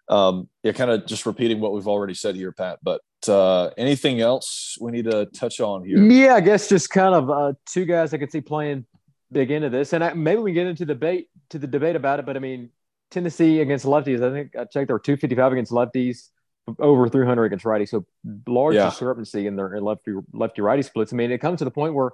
[0.08, 2.80] um, yeah, kind of just repeating what we've already said here, Pat.
[2.84, 6.04] But uh, anything else we need to touch on here?
[6.04, 8.86] Yeah, I guess just kind of uh, two guys I could see playing
[9.32, 12.26] big into this, and I, maybe we get into debate to the debate about it.
[12.26, 12.70] But I mean,
[13.12, 16.30] Tennessee against lefties, I think I checked there were two fifty five against lefties,
[16.80, 17.90] over three hundred against righties.
[17.90, 18.06] So
[18.48, 18.90] large Yeah.
[18.90, 21.12] discrepancy in their lefty lefty righty splits.
[21.14, 22.12] I mean, it comes to the point where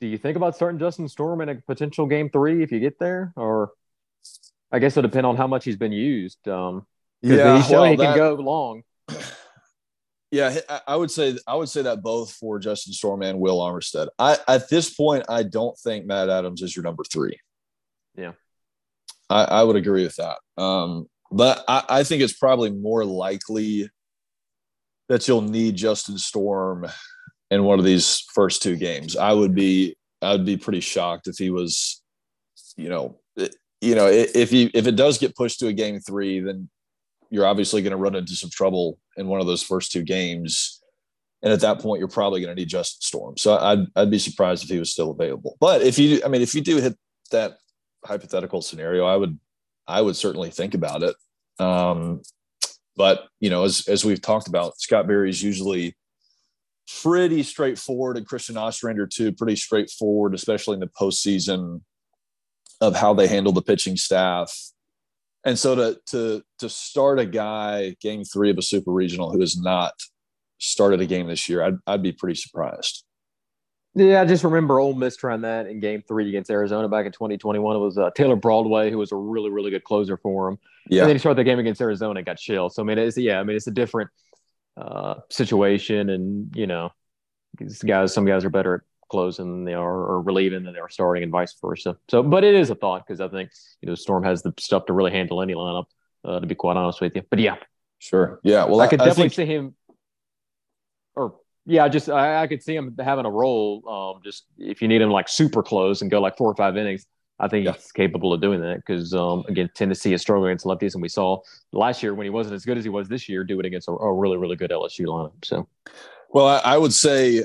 [0.00, 2.98] do you think about starting Justin Storm in a potential game three if you get
[2.98, 3.72] there, or
[4.72, 6.46] I guess it'll depend on how much he's been used.
[6.48, 6.86] Um,
[7.28, 8.82] 'cause he's well, he can that- go long.
[10.32, 13.60] Yeah, I- I would say I would say that both for Justin Storm and Will
[13.60, 14.08] Armstead.
[14.18, 17.38] I at this point, I don't think Matt Adams is your number three.
[18.16, 18.32] Yeah.
[19.30, 20.38] I, I would agree with that.
[20.60, 23.88] Um, but I, I think it's probably more likely
[25.08, 26.86] that you'll need Justin Storm
[27.50, 29.16] in one of these first two games.
[29.16, 32.02] I would be I would be pretty shocked if he was,
[32.76, 33.20] you know,
[33.80, 36.68] you know, if he if it does get pushed to a game three, then
[37.30, 40.80] you're obviously going to run into some trouble in one of those first two games.
[41.42, 43.36] and at that point, you're probably going to need Justin Storm.
[43.36, 45.56] So I'd I'd be surprised if he was still available.
[45.60, 46.96] But if you, I mean, if you do hit
[47.30, 47.58] that
[48.04, 49.38] hypothetical scenario, I would
[49.86, 51.16] I would certainly think about it.
[51.58, 52.22] Um,
[52.96, 55.94] but you know, as as we've talked about, Scott Berry is usually
[57.02, 61.82] pretty straightforward, and Christian Ostrander too, pretty straightforward, especially in the postseason
[62.80, 64.52] of how they handle the pitching staff.
[65.46, 69.40] And so to to to start a guy game three of a super regional who
[69.40, 69.92] has not
[70.58, 73.04] started a game this year, I'd I'd be pretty surprised.
[73.94, 77.12] Yeah, I just remember Ole Miss trying that in Game Three against Arizona back in
[77.12, 77.76] 2021.
[77.76, 80.58] It was uh, Taylor Broadway who was a really, really good closer for him.
[80.90, 82.74] Yeah, and then he started the game against Arizona and got shelled.
[82.74, 84.10] So I mean, it's yeah, I mean, it's a different
[84.76, 86.90] uh, situation, and you know,
[87.56, 90.80] these guys, some guys are better at closing than they are or relieving than they
[90.80, 91.96] are starting, and vice versa.
[92.10, 93.50] So, but it is a thought because I think
[93.80, 95.86] you know Storm has the stuff to really handle any lineup.
[96.24, 97.54] Uh, to be quite honest with you, but yeah,
[97.98, 98.64] sure, yeah.
[98.64, 99.48] Well, I could I, definitely I think...
[99.48, 99.74] see him,
[101.14, 101.36] or
[101.66, 103.82] yeah, I just I, I, could see him having a role.
[103.88, 106.76] Um, just if you need him like super close and go like four or five
[106.76, 107.06] innings,
[107.38, 107.72] I think yeah.
[107.72, 108.76] he's capable of doing that.
[108.76, 111.40] Because um, again, Tennessee is struggling against lefties, and we saw
[111.72, 113.88] last year when he wasn't as good as he was this year, do it against
[113.88, 115.32] a, a really really good LSU lineup.
[115.44, 115.68] So,
[116.30, 117.44] well, I, I, would say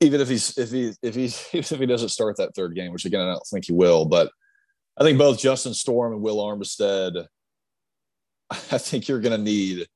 [0.00, 2.92] even if he's if he if he's even if he doesn't start that third game,
[2.92, 4.30] which again I don't think he will, but
[4.98, 7.26] I think both Justin Storm and Will Armstead,
[8.50, 9.86] I think you're going to need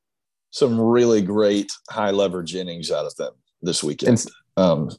[0.51, 4.24] some really great high leverage innings out of them this weekend.
[4.57, 4.91] And, um,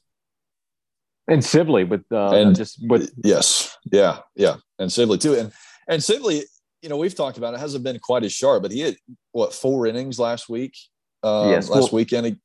[1.28, 5.54] and Sibley with uh, and just with yes, yeah, yeah, and Sibley too, and
[5.88, 6.44] and Sibley,
[6.82, 8.98] you know, we've talked about it hasn't been quite as sharp, but he had
[9.32, 10.76] what four innings last week.
[11.22, 12.40] Um, yes, last four, weekend.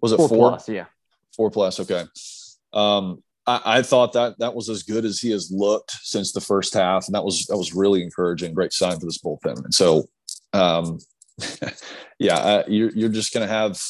[0.00, 0.50] Was it four, four?
[0.50, 0.68] plus?
[0.68, 0.86] Yeah,
[1.38, 1.80] four plus.
[1.80, 2.04] Okay.
[2.74, 6.40] Um, I, I, thought that that was as good as he has looked since the
[6.42, 8.52] first half, and that was that was really encouraging.
[8.52, 9.64] Great sign for this bullpen.
[9.64, 10.04] And so,
[10.52, 10.98] um,
[12.18, 13.80] yeah, uh, you're you're just going to have.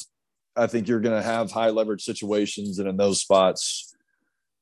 [0.55, 3.97] I think you're going to have high leverage situations, and in those spots,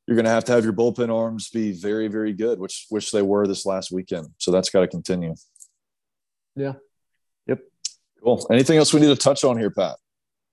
[0.06, 3.10] you're going to have to have your bullpen arms be very, very good, which which
[3.12, 4.28] they were this last weekend.
[4.38, 5.34] So that's got to continue.
[6.54, 6.74] Yeah.
[7.46, 7.60] Yep.
[8.22, 8.46] Cool.
[8.50, 9.96] Anything else we need to touch on here, Pat?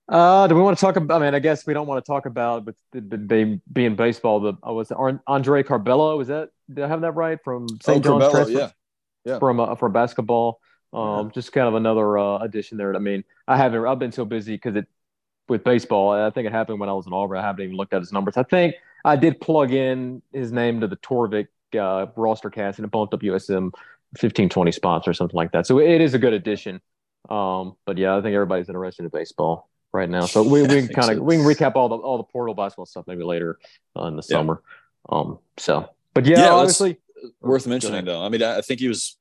[0.08, 1.22] Uh, do we want to talk about?
[1.22, 4.40] I mean, I guess we don't want to talk about, but they being baseball.
[4.40, 6.18] The I was Andre Carbello.
[6.18, 8.04] Was that did I have that right from St.
[8.06, 8.34] Oh, John's?
[8.34, 8.70] Curbelo, yeah,
[9.24, 9.38] yeah.
[9.38, 10.60] From uh, from basketball.
[10.92, 11.32] Um, yeah.
[11.32, 12.94] just kind of another uh, addition there.
[12.94, 13.86] I mean, I haven't.
[13.86, 14.86] I've been so busy because it
[15.48, 16.10] with baseball.
[16.10, 17.38] I think it happened when I was in Auburn.
[17.38, 18.36] I haven't even looked at his numbers.
[18.36, 18.74] I think
[19.06, 21.48] I did plug in his name to the Torvik
[21.78, 23.72] uh, roster cast, and it bumped up USM
[24.18, 25.66] 15, 20 spots or something like that.
[25.66, 26.82] So it is a good addition.
[27.30, 30.26] Um, but yeah, I think everybody's interested in baseball right now.
[30.26, 31.22] So we, we can kind of so.
[31.22, 33.58] we can recap all the all the portal basketball stuff maybe later
[33.96, 34.36] uh, in the yeah.
[34.36, 34.62] summer.
[35.08, 37.00] Um, so, but yeah, yeah obviously
[37.40, 38.22] worth mentioning though.
[38.22, 39.16] I mean, I think he was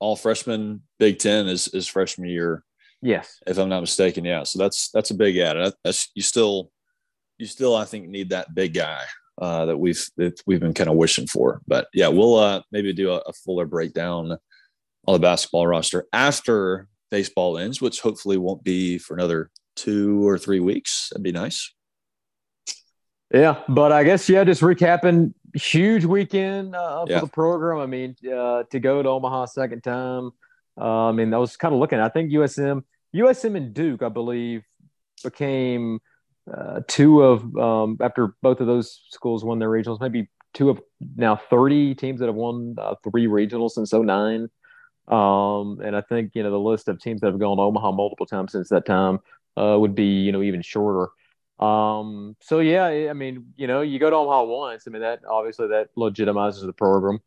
[0.00, 2.64] all freshman Big Ten is is freshman year.
[3.00, 4.24] Yes, if I'm not mistaken.
[4.24, 5.72] Yeah, so that's that's a big add.
[5.84, 6.70] That's you still
[7.38, 9.04] you still I think need that big guy
[9.40, 11.62] uh, that we've that we've been kind of wishing for.
[11.66, 14.36] But yeah, we'll uh, maybe do a, a fuller breakdown
[15.06, 20.38] on the basketball roster after baseball ends, which hopefully won't be for another two or
[20.38, 21.08] three weeks.
[21.10, 21.72] That'd be nice.
[23.32, 27.20] Yeah, but I guess yeah, just recapping, huge weekend uh, for yeah.
[27.20, 27.78] the program.
[27.78, 30.30] I mean, uh, to go to Omaha second time.
[30.80, 31.98] Uh, I mean, I was kind of looking.
[31.98, 34.62] I think USM, USM and Duke, I believe,
[35.22, 36.00] became
[36.52, 40.00] uh, two of um, after both of those schools won their regionals.
[40.00, 40.80] Maybe two of
[41.16, 44.48] now thirty teams that have won uh, three regionals since 09.
[45.08, 47.92] Um, and I think you know the list of teams that have gone to Omaha
[47.92, 49.20] multiple times since that time
[49.58, 51.08] uh, would be you know even shorter.
[51.58, 54.84] Um, so yeah, I mean, you know, you go to Omaha once.
[54.86, 57.18] I mean, that obviously that legitimizes the program.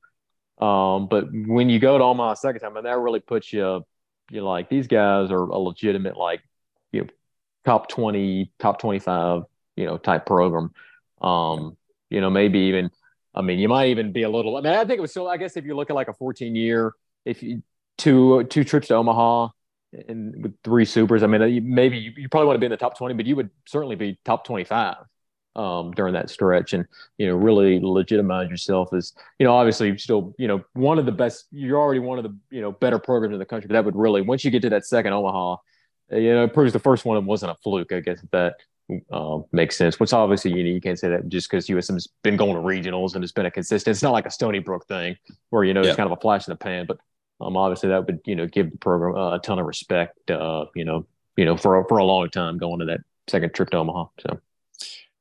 [0.57, 3.83] Um, but when you go to Omaha second time, I and that really puts you,
[4.29, 6.41] you like these guys are a legitimate like,
[6.91, 7.07] you know,
[7.65, 9.43] top twenty, top twenty-five,
[9.75, 10.71] you know, type program.
[11.21, 11.75] Um,
[12.09, 12.91] you know, maybe even,
[13.33, 14.55] I mean, you might even be a little.
[14.55, 15.27] I mean, I think it was still.
[15.27, 16.93] I guess if you look at like a fourteen year,
[17.25, 17.63] if you
[17.97, 19.49] two two trips to Omaha,
[20.07, 21.41] and with three supers, I mean,
[21.73, 23.95] maybe you, you, probably want to be in the top 20, but you would certainly
[23.95, 24.95] be top 25
[25.55, 26.85] um, during that stretch and,
[27.17, 31.11] you know, really legitimize yourself as, you know, obviously still, you know, one of the
[31.11, 33.83] best, you're already one of the, you know, better programs in the country, but that
[33.83, 35.57] would really, once you get to that second Omaha,
[36.11, 38.55] uh, you know, it proves the first one wasn't a fluke, I guess, that
[39.11, 39.99] um, makes sense.
[39.99, 43.15] Which obviously, you know, you can't say that just because USM's been going to regionals
[43.15, 45.17] and it's been a consistent, it's not like a Stony Brook thing
[45.49, 45.89] where, you know, yeah.
[45.89, 46.97] it's kind of a flash in the pan, but
[47.41, 50.29] um, obviously, that would you know give the program a ton of respect.
[50.29, 53.69] Uh, you know, you know for for a long time going to that second trip
[53.71, 54.05] to Omaha.
[54.19, 54.39] So.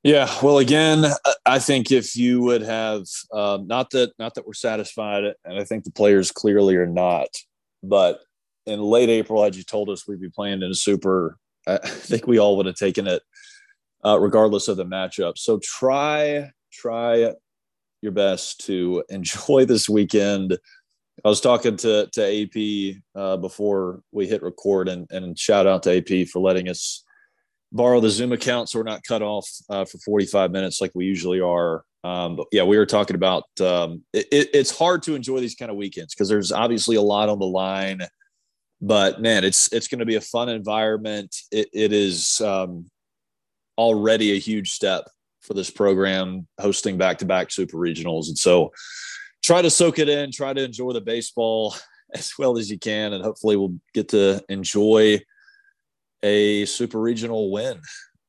[0.03, 1.05] Yeah, well, again,
[1.45, 5.65] I think if you would have uh, not that not that we're satisfied, and I
[5.65, 7.29] think the players clearly are not,
[7.83, 8.21] but
[8.65, 12.27] in late April, had you told us we'd be playing in a super, I think
[12.27, 13.23] we all would have taken it
[14.05, 15.37] uh, regardless of the matchup.
[15.37, 17.33] So try try
[18.01, 20.59] your best to enjoy this weekend.
[21.25, 25.83] I was talking to to AP uh, before we hit record, and and shout out
[25.85, 27.05] to AP for letting us
[27.73, 31.05] borrow the Zoom account so we're not cut off uh, for 45 minutes like we
[31.05, 31.85] usually are.
[32.03, 35.71] Um, but yeah, we were talking about um, it, it's hard to enjoy these kind
[35.71, 38.01] of weekends because there's obviously a lot on the line.
[38.81, 41.37] But man, it's it's going to be a fun environment.
[41.53, 42.87] it, it is um,
[43.77, 45.05] already a huge step
[45.43, 48.73] for this program hosting back-to-back super regionals, and so
[49.51, 51.75] try to soak it in, try to enjoy the baseball
[52.15, 55.21] as well as you can, and hopefully we'll get to enjoy
[56.23, 57.81] a super regional win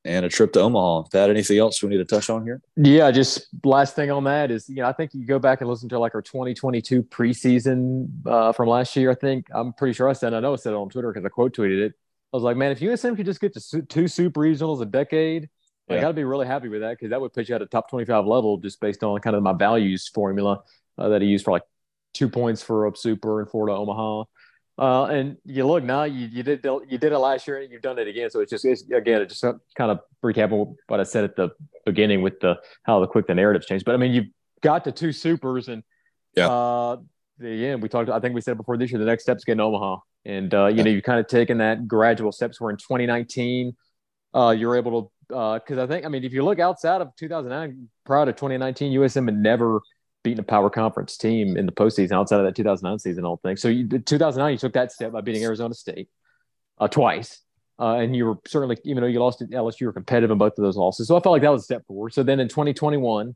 [0.03, 1.03] and a trip to Omaha.
[1.11, 2.59] That anything else we need to touch on here?
[2.75, 5.69] Yeah, just last thing on that is, you know, I think you go back and
[5.69, 9.11] listen to like our 2022 preseason uh, from last year.
[9.11, 11.25] I think I'm pretty sure I said, I know I said it on Twitter because
[11.25, 11.93] I quote tweeted it.
[12.33, 15.49] I was like, man, if USM could just get to two super regionals a decade,
[15.87, 15.97] yeah.
[15.97, 17.89] like, I'd be really happy with that because that would put you at a top
[17.89, 20.61] 25 level just based on kind of my values formula
[20.97, 21.63] uh, that he used for like
[22.13, 24.23] two points for up super and four to Omaha.
[24.77, 27.81] Uh, and you look now, you, you did you did it last year and you've
[27.81, 28.29] done it again.
[28.29, 31.49] So it's just it's, again, it just kind of recapping what I said at the
[31.85, 33.85] beginning with the how the quick the narratives changed.
[33.85, 34.25] But I mean, you
[34.61, 35.83] got the two supers and
[36.35, 36.97] yeah, uh,
[37.37, 38.09] the end we talked.
[38.09, 40.67] I think we said before this year the next step is getting Omaha, and uh,
[40.67, 40.83] you yeah.
[40.83, 42.61] know you've kind of taken that gradual steps.
[42.61, 43.75] Where in 2019,
[44.33, 47.15] uh, you're able to because uh, I think I mean if you look outside of
[47.17, 49.81] 2009, prior to 2019, USM had never
[50.23, 53.41] beating a power conference team in the postseason outside of that 2009 season, I don't
[53.41, 53.57] think.
[53.57, 56.09] So you, 2009, you took that step by beating Arizona State
[56.79, 57.41] uh, twice.
[57.79, 60.37] Uh, and you were certainly, even though you lost at LSU, you were competitive in
[60.37, 61.07] both of those losses.
[61.07, 62.13] So I felt like that was a step forward.
[62.13, 63.35] So then in 2021,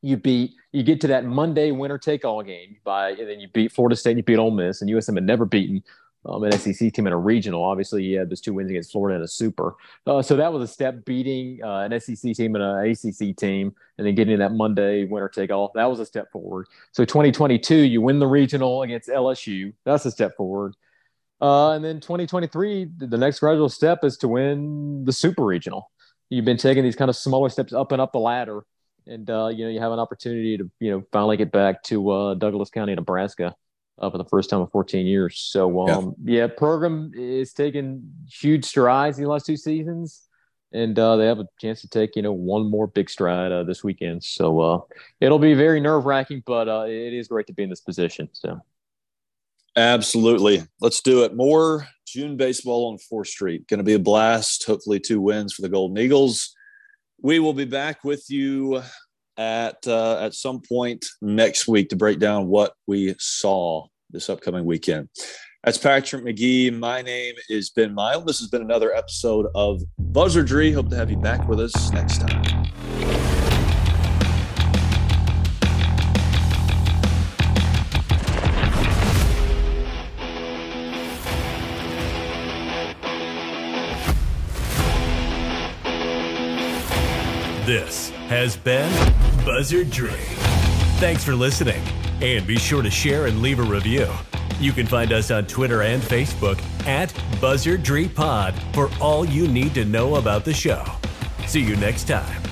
[0.00, 3.48] you beat, you get to that Monday winner take all game by, and then you
[3.48, 5.82] beat Florida State and you beat Ole Miss, and USM had never beaten
[6.28, 7.64] um, an SEC team in a regional.
[7.64, 9.76] Obviously, he had those two wins against Florida and a super.
[10.06, 13.74] Uh, so that was a step beating uh, an SEC team and an ACC team,
[13.96, 15.72] and then getting that Monday winner take off.
[15.74, 16.66] That was a step forward.
[16.92, 19.72] So 2022, you win the regional against LSU.
[19.84, 20.74] That's a step forward.
[21.40, 25.90] Uh, and then 2023, the next gradual step is to win the super regional.
[26.30, 28.64] You've been taking these kind of smaller steps up and up the ladder,
[29.06, 32.10] and uh, you know you have an opportunity to you know finally get back to
[32.10, 33.54] uh, Douglas County, Nebraska
[34.00, 35.38] uh, for the first time in 14 years.
[35.38, 36.40] So, um, yeah.
[36.40, 40.22] yeah, program is taking huge strides in the last two seasons,
[40.72, 43.64] and uh, they have a chance to take you know one more big stride uh,
[43.64, 44.22] this weekend.
[44.24, 44.80] So uh,
[45.20, 48.28] it'll be very nerve wracking, but uh, it is great to be in this position.
[48.32, 48.60] So.
[49.76, 50.62] Absolutely.
[50.80, 51.36] Let's do it.
[51.36, 53.68] More June baseball on 4th Street.
[53.68, 54.66] Going to be a blast.
[54.66, 56.54] Hopefully, two wins for the Golden Eagles.
[57.22, 58.82] We will be back with you
[59.38, 64.64] at uh, at some point next week to break down what we saw this upcoming
[64.64, 65.08] weekend.
[65.64, 66.76] That's Patrick McGee.
[66.76, 68.20] My name is Ben Mile.
[68.20, 70.74] This has been another episode of Buzzardry.
[70.74, 72.42] Hope to have you back with us next time.
[87.66, 88.90] This has been
[89.48, 90.20] Buzzardry.
[91.00, 91.82] Thanks for listening,
[92.20, 94.06] and be sure to share and leave a review.
[94.60, 97.08] You can find us on Twitter and Facebook at
[97.40, 100.84] Buzzardry Pod for all you need to know about the show.
[101.46, 102.47] See you next time.